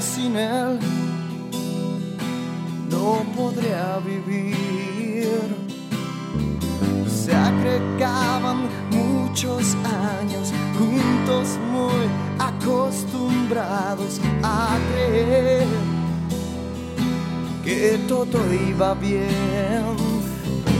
[0.01, 0.79] Sin él
[2.89, 5.29] no podría vivir.
[7.07, 9.75] Se agregaban muchos
[10.19, 12.07] años juntos muy
[12.39, 15.67] acostumbrados a creer
[17.63, 19.83] que todo iba bien,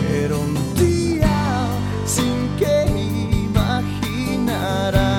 [0.10, 1.68] pero un día
[2.06, 2.86] sin que
[3.46, 5.19] imaginaran,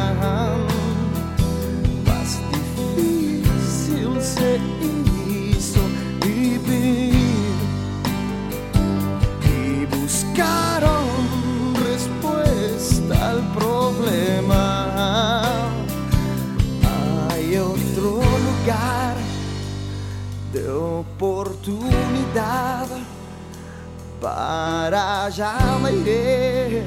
[24.21, 26.85] para allá me iré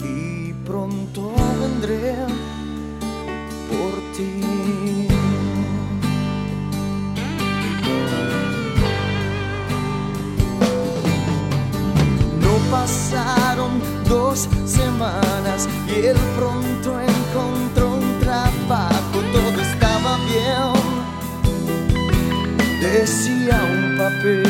[0.00, 2.14] y pronto vendré
[3.68, 5.08] por ti.
[12.40, 20.98] No pasaron dos semanas y él pronto encontró un trabajo, todo estaba bien
[22.80, 23.77] decía
[24.08, 24.42] papel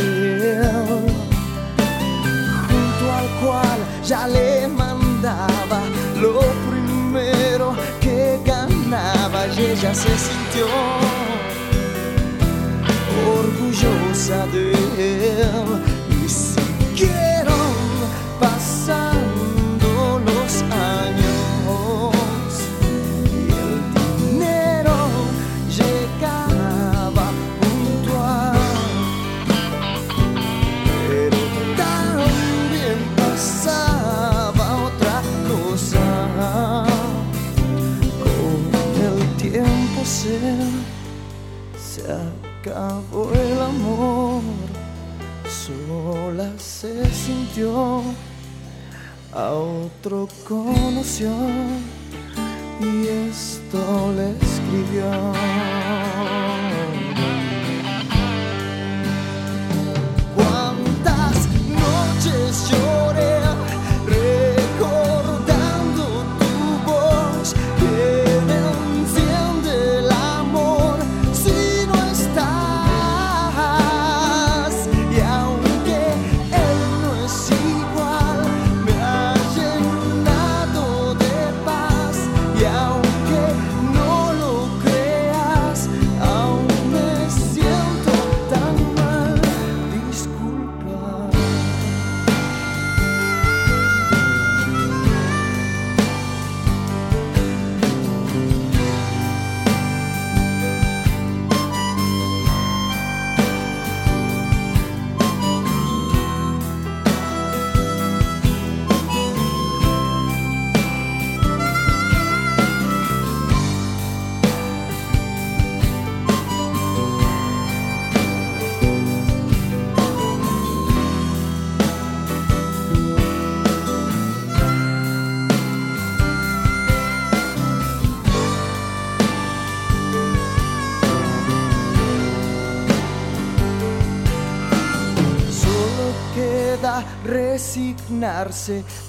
[2.68, 5.80] junto al cual ya le mandaba
[6.20, 10.66] lo primero que ganaba y ella se sintió
[13.38, 15.82] orgullosa de él.
[16.24, 17.76] Y siguieron
[18.40, 19.28] pasando
[40.19, 44.43] se acabó el amor
[45.49, 48.03] sola se sintió
[49.33, 51.31] a otro conoció
[52.81, 55.09] y esto le escribió.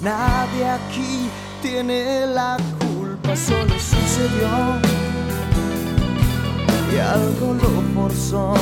[0.00, 1.28] Nadie aquí
[1.60, 4.80] tiene la culpa, solo sucedió.
[6.90, 8.54] Y algo lo forzó.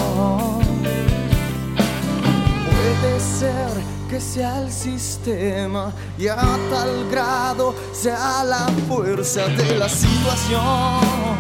[2.67, 3.71] Puede ser
[4.11, 11.37] que sea el sistema y a tal grado sea la fuerza de la situación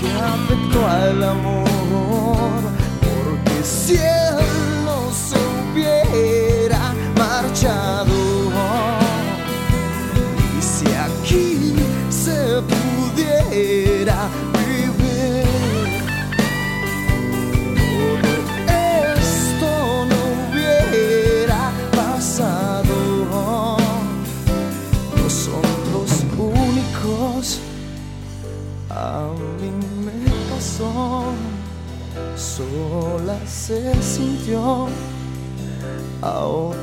[0.00, 2.60] que afectó al amor,
[3.00, 4.19] porque siempre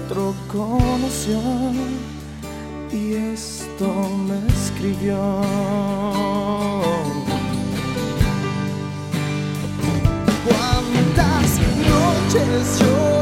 [0.07, 1.37] otro conoció
[2.93, 3.85] y esto
[4.25, 5.17] me escribió.
[10.45, 13.16] ¿Cuántas noches yo?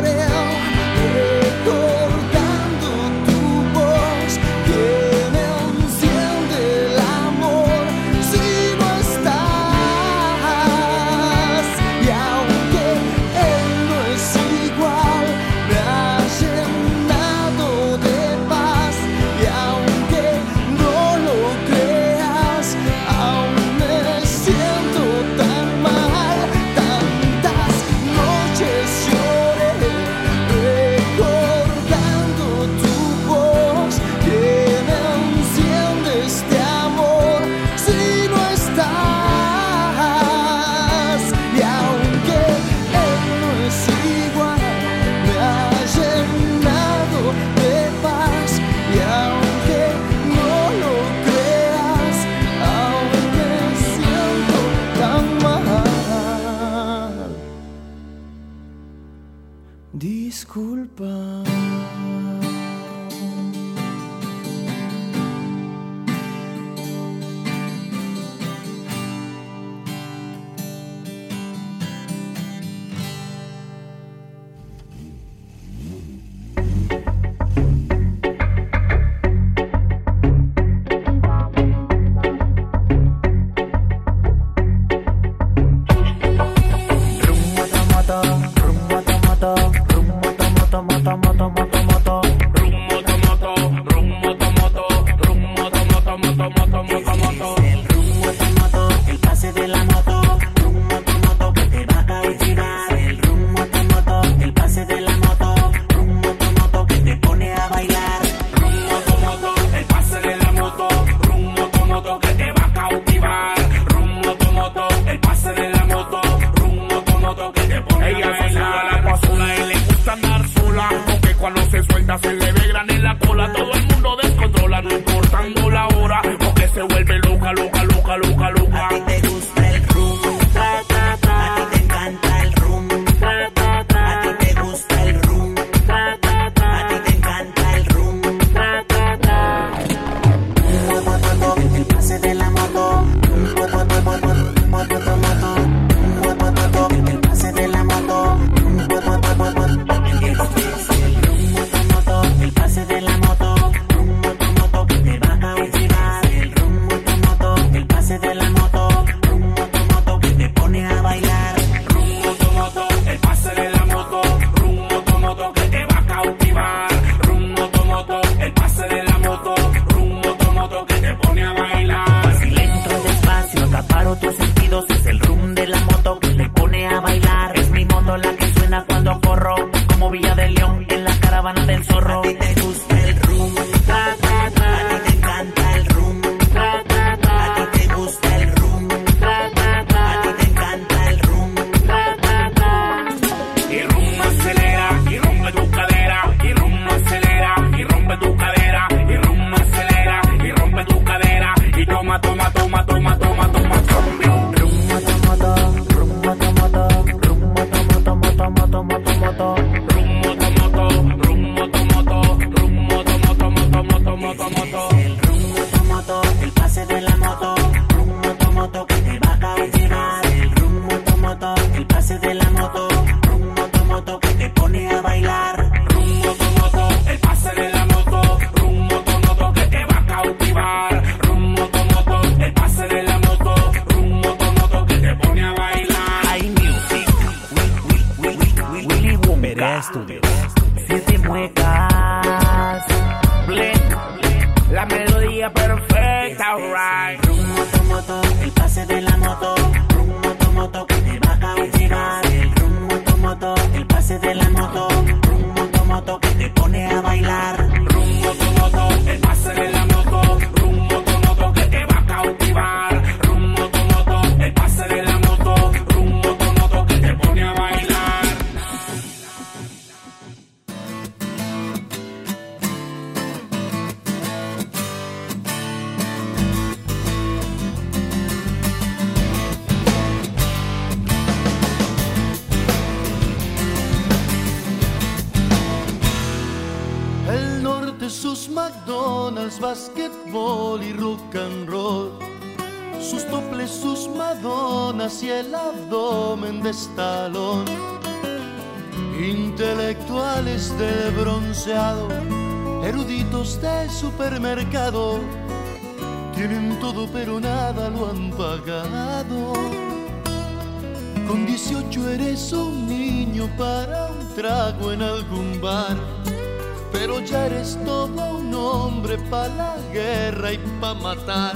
[319.30, 321.56] Para la guerra y para matar.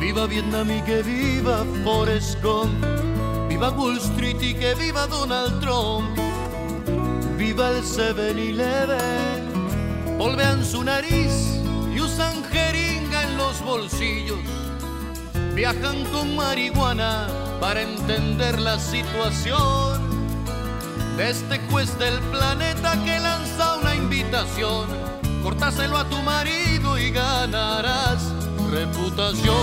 [0.00, 2.84] Viva Vietnam y que viva Forrest Gump.
[3.48, 6.18] Viva Wall Street y que viva Donald Trump.
[7.36, 9.50] Viva el 7-Eleven.
[10.18, 11.60] Volvean su nariz
[11.94, 14.38] y usan jeringa en los bolsillos.
[15.54, 17.26] Viajan con marihuana
[17.60, 20.00] para entender la situación
[21.16, 25.09] de este juez del planeta que lanza una invitación.
[25.70, 28.32] Cortáselo a tu marido y ganarás
[28.72, 29.54] reputación.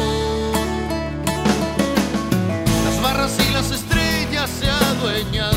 [2.86, 5.57] Las barras y las estrellas se adueñan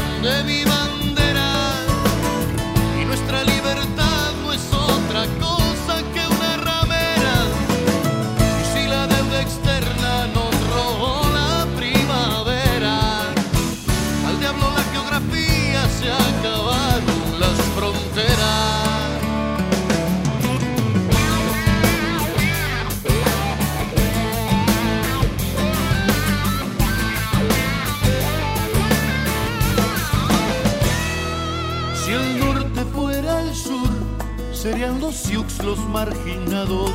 [35.62, 36.90] los marginados.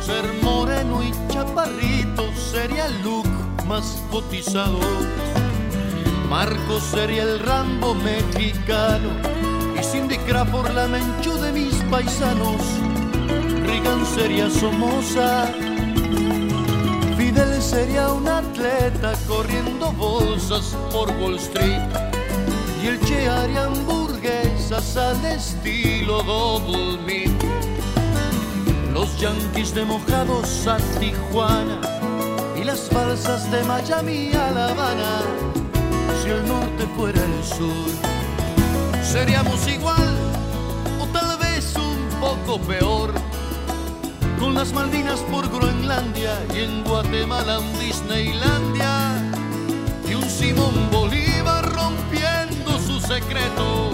[0.00, 3.26] Ser moreno y chaparrito sería el look
[3.66, 4.78] más cotizado.
[6.28, 9.10] Marcos sería el Rambo mexicano
[9.78, 12.60] y Cindy Crawford la menchú de mis paisanos.
[13.66, 15.46] Reagan sería Somoza,
[17.16, 21.80] Fidel sería un atleta corriendo bolsas por Wall Street
[22.82, 27.63] y el Che haría hamburguesas al estilo Double Meat.
[28.94, 31.80] Los yanquis de mojados a Tijuana
[32.54, 35.22] y las falsas de Miami a La Habana.
[36.22, 37.90] Si el norte fuera el sur,
[39.02, 40.14] seríamos igual
[41.00, 43.12] o tal vez un poco peor.
[44.38, 49.10] Con las Malvinas por Groenlandia y en Guatemala un Disneylandia
[50.08, 53.93] y un Simón Bolívar rompiendo su secreto.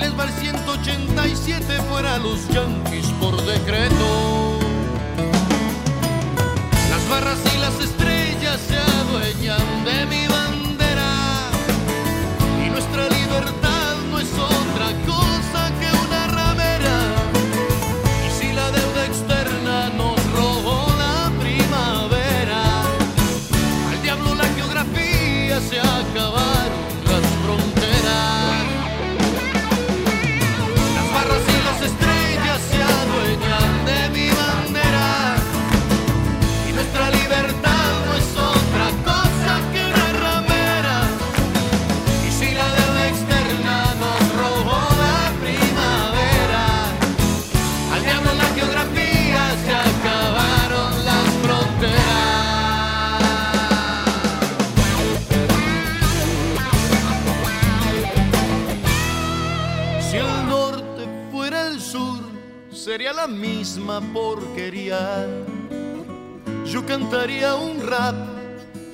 [0.00, 4.58] Les va el 187 fuera los yanquis por decreto.
[6.88, 10.29] Las barras y las estrellas se adueñan de mi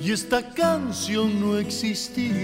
[0.07, 2.37] y esta canción no existiría.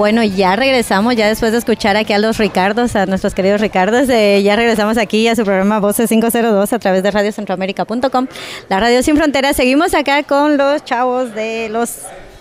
[0.00, 4.08] Bueno, ya regresamos, ya después de escuchar aquí a los Ricardos, a nuestros queridos Ricardos,
[4.08, 8.26] eh, ya regresamos aquí a su programa Voces 502 a través de radiocentroamérica.com,
[8.70, 9.56] la radio sin fronteras.
[9.56, 11.98] Seguimos acá con los chavos de los...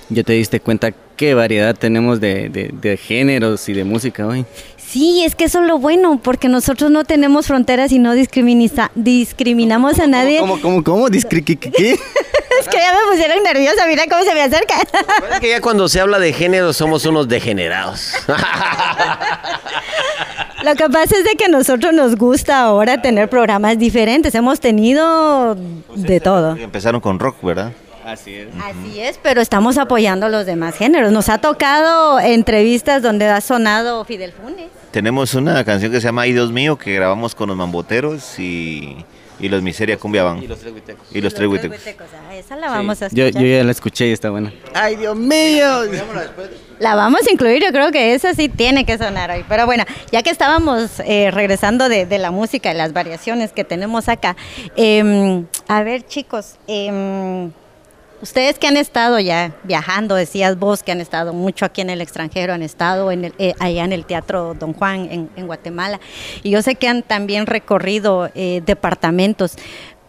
[0.07, 4.45] Ya te diste cuenta qué variedad tenemos de, de- de géneros y de música hoy.
[4.77, 9.99] Sí, es que eso es lo bueno, porque nosotros no tenemos fronteras y no discriminamos
[9.99, 10.39] a nadie.
[10.39, 11.09] ¿Cómo, cómo, cómo?
[11.09, 11.99] Discri- ¿qué- qué- qué?
[12.61, 14.75] Es que ya me pusieron nerviosa, mira cómo se me acerca.
[15.31, 18.11] Es que ya cuando se habla de género somos unos degenerados.
[20.63, 24.35] Lo que pasa es de que a nosotros nos gusta ahora tener programas diferentes.
[24.35, 25.55] Hemos tenido
[25.95, 26.57] de todo.
[26.57, 27.71] Empezaron con rock, ¿verdad?
[28.11, 28.47] Así es.
[28.63, 31.11] Así es, pero estamos apoyando los demás géneros.
[31.11, 34.67] Nos ha tocado entrevistas donde ha sonado Fidel Funes.
[34.91, 38.97] Tenemos una canción que se llama Ay Dios mío que grabamos con los mamboteros y,
[39.39, 40.41] y los Miseria Cumbia Van.
[40.41, 41.07] Y los tres huitecos.
[41.11, 41.77] Y los tres huitecos.
[41.77, 42.07] huitecos.
[42.27, 43.43] Ah, esa la vamos a Yo, escuchar.
[43.43, 44.51] yo ya la escuché y está buena.
[44.73, 45.83] ¡Ay, Dios mío!
[46.79, 49.45] La vamos a incluir, yo creo que esa sí tiene que sonar hoy.
[49.47, 53.63] Pero bueno, ya que estábamos eh, regresando de, de la música y las variaciones que
[53.65, 54.35] tenemos acá,
[54.75, 57.51] em, a ver chicos, em,
[58.21, 62.01] ustedes que han estado ya viajando, decías vos que han estado mucho aquí en el
[62.01, 65.99] extranjero, han estado en el- eh, allá en el Teatro Don Juan en, en Guatemala,
[66.43, 69.53] y yo sé que han también recorrido eh, departamentos.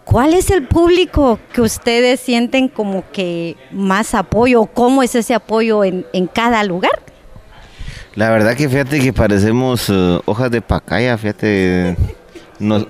[0.04, 4.66] ¿Cuál es el público que ustedes sienten como que más apoyo?
[4.66, 7.00] ¿Cómo es ese apoyo en, en cada lugar?
[8.16, 11.96] La verdad que fíjate que parecemos eh, hojas de pacaya, fíjate.
[12.58, 12.86] nos-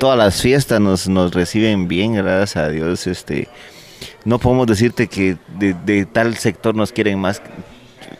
[0.00, 3.06] todas las fiestas nos, nos reciben bien, gracias a Dios.
[3.06, 3.46] Este,
[4.28, 7.40] no podemos decirte que de, tal sector nos quieren más.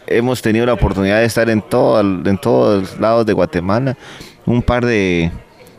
[0.06, 3.94] Hemos tenido la oportunidad de estar en, todo, en todos lados de Guatemala.
[4.46, 5.30] Un par de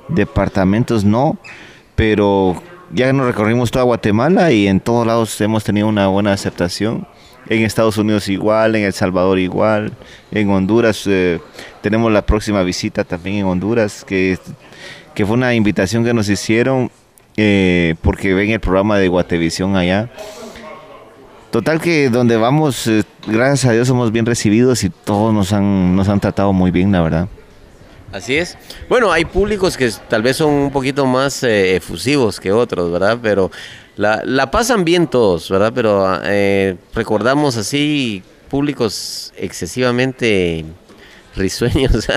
[0.07, 1.39] departamentos no,
[1.95, 2.61] pero
[2.93, 7.07] ya nos recorrimos toda Guatemala y en todos lados hemos tenido una buena aceptación.
[7.47, 9.93] En Estados Unidos igual, en El Salvador igual,
[10.29, 11.39] en Honduras eh,
[11.81, 14.37] tenemos la próxima visita también en Honduras, que,
[15.15, 16.91] que fue una invitación que nos hicieron
[17.39, 20.09] eh, porque ven el programa de Guatevisión allá.
[21.51, 25.95] Total que donde vamos, eh, gracias a Dios somos bien recibidos y todos nos han,
[25.95, 27.27] nos han tratado muy bien, la verdad.
[28.11, 28.57] Así es.
[28.87, 33.19] Bueno, hay públicos que tal vez son un poquito más eh, efusivos que otros, ¿verdad?
[33.21, 33.51] Pero
[33.95, 35.71] la, la pasan bien todos, ¿verdad?
[35.73, 40.65] Pero eh, recordamos así públicos excesivamente
[41.39, 42.07] risueños,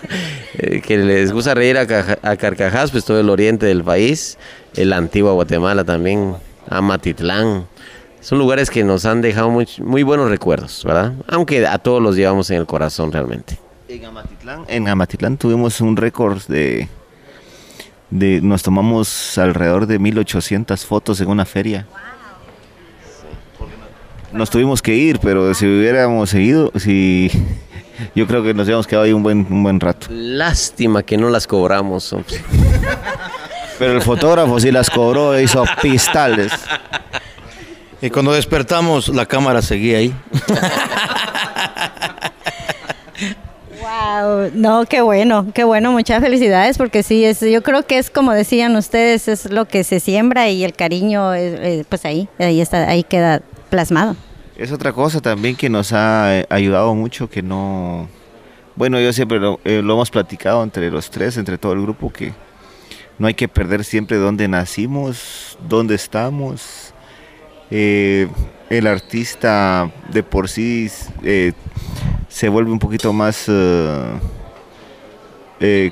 [0.58, 1.82] eh, que les gusta reír a,
[2.22, 4.38] a carcajadas, pues todo el oriente del país,
[4.74, 6.34] el antiguo Guatemala también,
[6.68, 7.66] Amatitlán.
[8.20, 11.14] Son lugares que nos han dejado muy, muy buenos recuerdos, ¿verdad?
[11.26, 13.58] Aunque a todos los llevamos en el corazón realmente.
[13.88, 16.88] En Amatitlán, en Amatitlán tuvimos un récord de,
[18.10, 18.40] de...
[18.40, 21.86] Nos tomamos alrededor de 1800 fotos en una feria.
[24.32, 27.30] Nos tuvimos que ir, pero si hubiéramos seguido, si...
[28.14, 30.06] Yo creo que nos habíamos quedado ahí un buen, un buen rato.
[30.10, 32.12] Lástima que no las cobramos.
[32.12, 32.42] hombre.
[33.78, 36.52] Pero el fotógrafo sí las cobró, hizo pistales.
[38.02, 40.14] Y cuando despertamos, la cámara seguía ahí.
[43.80, 48.10] Wow, no, qué bueno, qué bueno, muchas felicidades porque sí, es, yo creo que es
[48.10, 52.28] como decían ustedes, es lo que se siembra y el cariño, eh, eh, pues ahí,
[52.38, 53.40] ahí está, ahí queda
[53.70, 54.16] plasmado.
[54.60, 58.06] Es otra cosa también que nos ha eh, ayudado mucho, que no...
[58.76, 62.12] Bueno, yo siempre lo, eh, lo hemos platicado entre los tres, entre todo el grupo,
[62.12, 62.34] que
[63.18, 66.92] no hay que perder siempre dónde nacimos, dónde estamos.
[67.70, 68.28] Eh,
[68.68, 70.90] el artista de por sí
[72.28, 73.46] se vuelve un poquito más...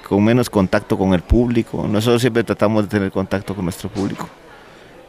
[0.07, 1.89] con menos contacto con el público.
[1.89, 4.29] Nosotros siempre tratamos de tener contacto con nuestro público.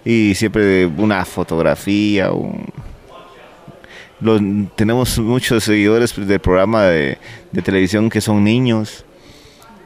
[0.06, 2.66] Y siempre una fotografía, un,
[4.22, 4.42] los-
[4.76, 7.18] tenemos muchos seguidores del programa de,
[7.52, 9.06] de televisión que son niños.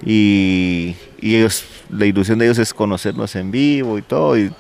[0.06, 4.52] Y, y ellos la ilusión de ellos es conocernos en vivo y todo y,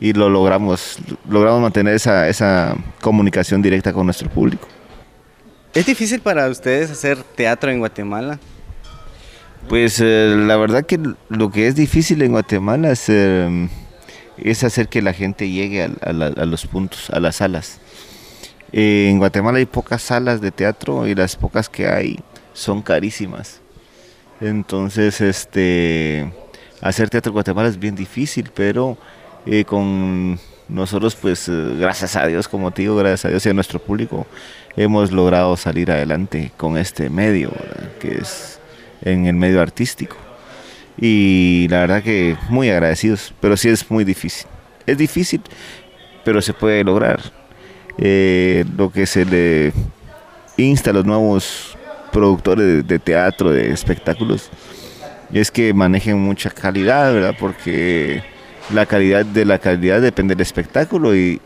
[0.00, 0.98] y lo logramos
[1.28, 4.68] logramos mantener esa, esa comunicación directa con nuestro público.
[5.74, 8.38] ¿Es difícil para ustedes hacer teatro en Guatemala?
[9.68, 13.68] pues eh, la verdad que lo que es difícil en Guatemala es, eh,
[14.38, 17.80] es hacer que la gente llegue a, a la- a los puntos a las salas
[18.72, 22.18] Eh, en Guatemala hay pocas salas de teatro y las pocas que hay
[22.52, 23.60] son carísimas.
[24.40, 26.30] Entonces, este,
[26.80, 28.98] hacer teatro en Guatemala es bien difícil, pero
[29.46, 30.38] eh, con
[30.68, 33.78] nosotros, pues, eh, gracias a Dios, como te digo, gracias a Dios y a nuestro
[33.78, 34.26] público,
[34.76, 37.52] hemos logrado salir adelante con este medio,
[38.00, 38.60] que es
[39.02, 40.16] en el medio artístico.
[40.98, 44.46] Y la verdad que muy agradecidos, pero sí es muy difícil.
[44.86, 45.42] Es difícil,
[46.24, 47.20] pero se puede lograr
[47.98, 49.72] eh, lo que se le
[50.56, 51.76] insta a los nuevos
[52.12, 54.50] productores de, teatro, de espectáculos,
[55.32, 57.36] es que manejen mucha calidad, ¿verdad?
[57.38, 58.22] Porque
[58.72, 61.40] la calidad de la calidad depende del espectáculo y,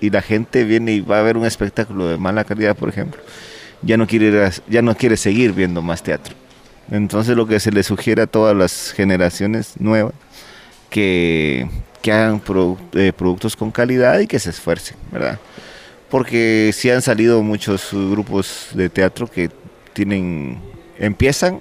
[0.00, 3.20] la gente viene y va a ver un espectáculo de mala calidad, por ejemplo,
[3.82, 6.34] ya no quiere, ya no quiere seguir viendo más teatro.
[6.90, 10.14] Entonces lo que se le sugiere a todas las generaciones nuevas
[10.88, 11.68] que,
[12.02, 12.42] que hagan
[12.94, 15.38] eh, productos con calidad y que se esfuercen, ¿verdad?
[16.10, 19.50] Porque sí han salido muchos grupos de teatro que
[19.92, 20.58] tienen,
[20.98, 21.60] empiezan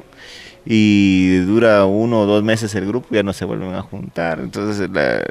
[0.66, 4.40] y dura uno o dos meses el grupo, ya no se vuelven a juntar.
[4.40, 5.24] Entonces la-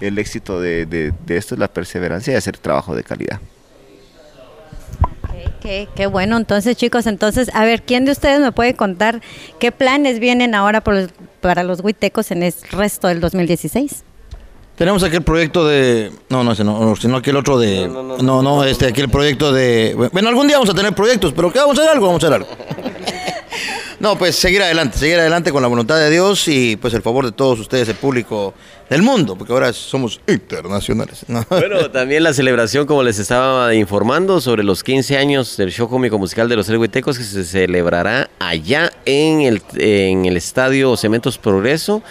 [0.00, 3.40] el éxito de, de- esto es la perseverancia y hacer trabajo de calidad.
[5.60, 9.20] Qué, bueno, entonces chicos, entonces, a ver, ¿quién de ustedes me puede contar
[9.60, 11.08] qué planes vienen ahora por
[11.40, 14.02] para los huitecos en el resto del 2016?
[14.76, 16.10] Tenemos aquel proyecto de.
[16.28, 17.86] No, no, ese no, no, sino aquel otro de.
[17.88, 19.94] No, no, este, aquel proyecto de.
[20.12, 22.06] Bueno, algún día vamos a tener proyectos, pero ¿qué vamos a hacer algo?
[22.06, 22.48] Vamos a hacer algo.
[24.02, 27.24] No, pues seguir adelante, seguir adelante con la voluntad de Dios y pues el favor
[27.24, 28.52] de todos ustedes, el público
[28.90, 31.24] del mundo, porque ahora somos internacionales.
[31.28, 31.46] ¿no?
[31.48, 36.18] Bueno, también la celebración, como les estaba informando, sobre los 15 años del show cómico
[36.18, 42.02] musical de los Huitecos que se celebrará allá en el, en el Estadio Cementos Progreso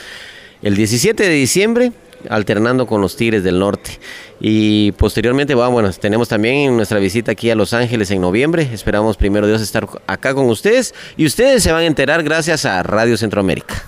[0.61, 1.91] el 17 de diciembre,
[2.29, 3.99] alternando con los Tigres del Norte.
[4.39, 8.69] Y posteriormente, bueno, tenemos también nuestra visita aquí a Los Ángeles en noviembre.
[8.73, 12.81] Esperamos primero Dios estar acá con ustedes y ustedes se van a enterar gracias a
[12.83, 13.83] Radio Centroamérica.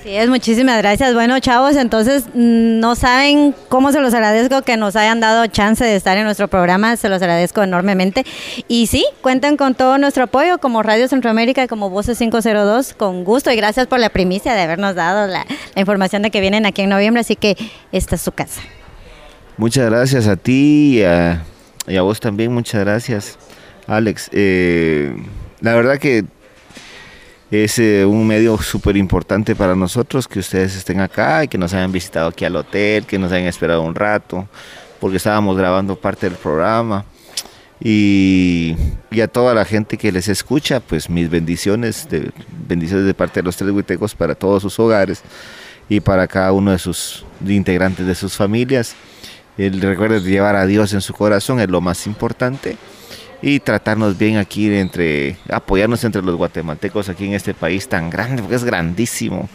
[0.00, 1.12] Así es, muchísimas gracias.
[1.12, 5.84] Bueno, chavos, entonces mm, no saben cómo se los agradezco que nos hayan dado chance
[5.84, 8.24] de estar en nuestro programa, se los agradezco enormemente.
[8.66, 13.24] Y sí, cuentan con todo nuestro apoyo como Radio Centroamérica y como Voces 502, con
[13.24, 15.44] gusto y gracias por la primicia de habernos dado la,
[15.76, 17.58] información de que vienen aquí en noviembre, así que
[17.92, 18.62] esta es su casa.
[19.58, 21.44] Muchas gracias a ti y a,
[21.86, 23.38] y a vos también, muchas gracias,
[23.86, 24.30] Alex.
[24.32, 25.14] Eh,
[25.60, 26.24] la verdad que
[27.50, 31.74] es eh, un medio súper importante para nosotros que ustedes estén acá y que nos
[31.74, 34.48] hayan visitado aquí al hotel, que nos hayan esperado un rato,
[35.00, 37.04] porque estábamos grabando parte del programa.
[37.82, 38.76] Y,
[39.20, 42.30] a toda la gente que les escucha, pues mis bendiciones, de,
[42.68, 45.22] bendiciones de parte de los tres huitecos para todos sus hogares
[45.88, 48.94] y para cada uno de sus integrantes de sus familias.
[49.58, 52.76] El recuerdo de llevar a Dios en su corazón es lo más importante
[53.42, 58.42] y tratarnos bien aquí entre apoyarnos entre los guatemaltecos aquí en este país tan grande
[58.42, 59.48] porque es grandísimo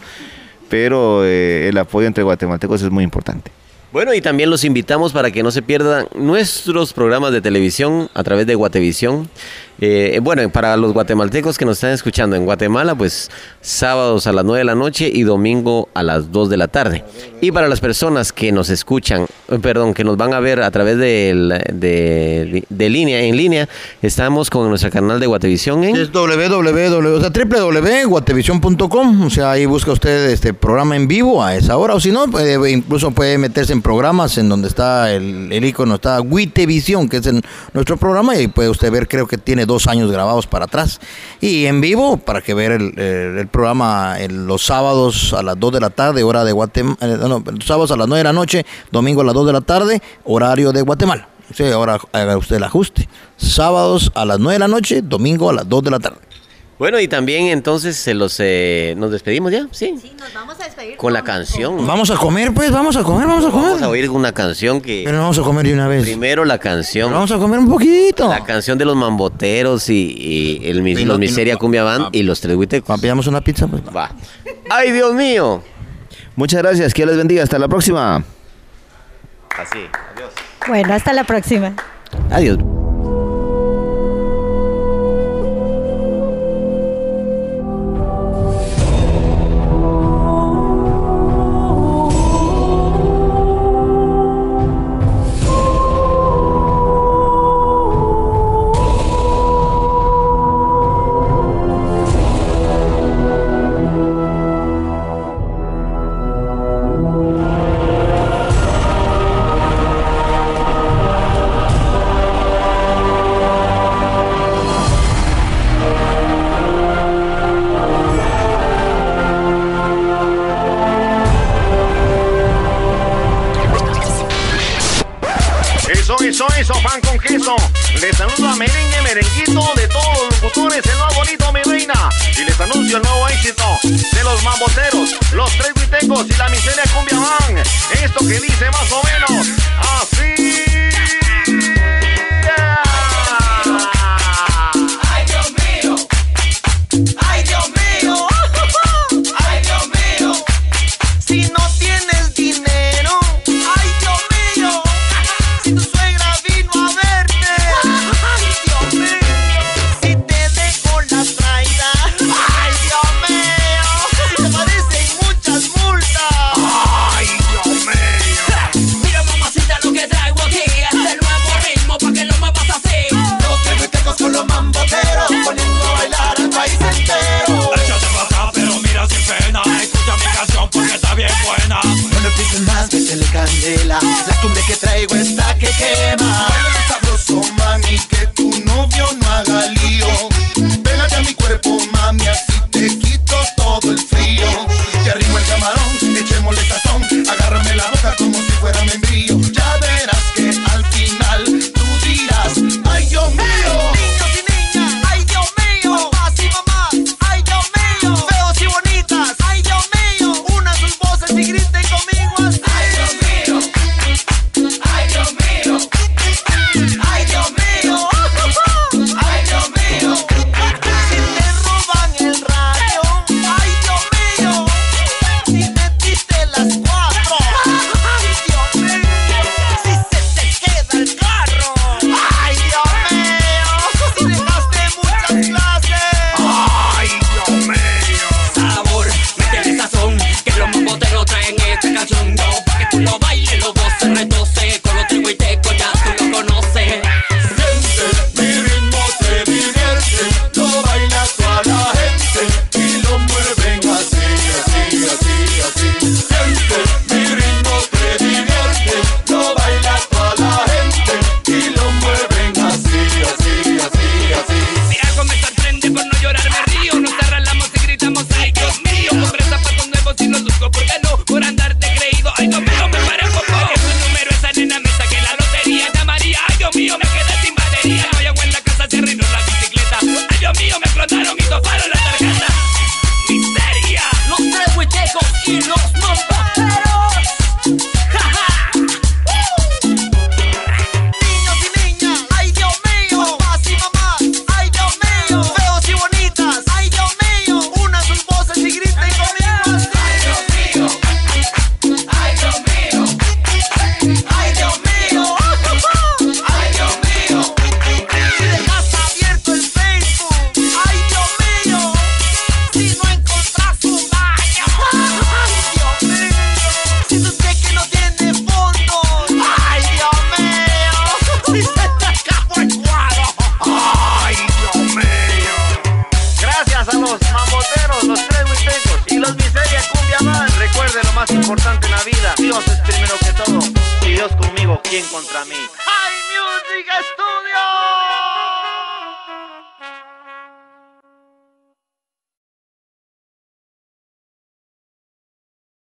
[0.68, 3.50] pero eh, el apoyo entre guatemaltecos es muy importante
[3.92, 8.22] Bueno, y también los invitamos para que no se pierdan nuestros programas de televisión a
[8.24, 9.30] través de Guatevisión.
[9.80, 14.44] Eh, bueno, para los guatemaltecos que nos están escuchando en Guatemala, pues sábados a las
[14.44, 17.04] 9 de la noche y domingo a las 2 de la tarde.
[17.40, 20.70] Y para las personas que nos escuchan, eh, perdón, que nos van a ver a
[20.70, 23.68] través de, de, línea, en línea,
[24.00, 25.96] estamos con nuestro canal de Guatevisión en...
[25.96, 27.30] Es www, o sea,
[29.26, 32.26] o sea, ahí busca usted este programa en vivo a esa hora, o si no,
[32.28, 37.18] puede- incluso puede meterse en programas en donde está el, el icono, está Guitevisión, que
[37.18, 37.42] es en
[37.74, 41.00] nuestro programa, y puede usted ver, creo que tiene dos años grabados para atrás,
[41.40, 45.80] y en vivo, para que ver el, programa en los sábados a las 2 de
[45.80, 49.20] la tarde, hora de Guatemala, no, los sábados a las 9 de la noche, domingo
[49.20, 51.28] a las 2 de la tarde, horario de Guatemala.
[51.54, 53.08] Sí, ahora haga usted el ajuste.
[53.36, 56.25] Sábados a las 9 de la noche, domingo a las 2 de la tarde.
[56.78, 59.92] Bueno, y también entonces se los, eh, nos despedimos ya, ¿sí?
[60.18, 61.86] nos vamos a despedir Con la canción.
[61.86, 63.66] Vamos a comer, pues, vamos a comer, vamos a comer.
[63.68, 65.02] Vamos a oír una canción que...
[65.06, 66.02] Pero vamos a comer de una vez.
[66.02, 67.10] Primero la canción.
[67.10, 68.28] Vamos a comer un poquito.
[68.28, 72.22] La canción de los mamboteros y, y el, Y los no- Miseria Cumbia Band y
[72.22, 73.00] los tres huitecos.
[73.00, 73.82] Pillamos una pizza, pues.
[73.84, 74.10] Va.
[74.70, 75.62] ¡Ay, Dios mío!
[76.34, 78.22] muchas gracias que les bendiga hasta la próxima
[79.58, 79.78] Así,
[80.14, 80.30] adiós.
[80.68, 81.74] Bueno, hasta la próxima.
[82.30, 82.58] Adiós.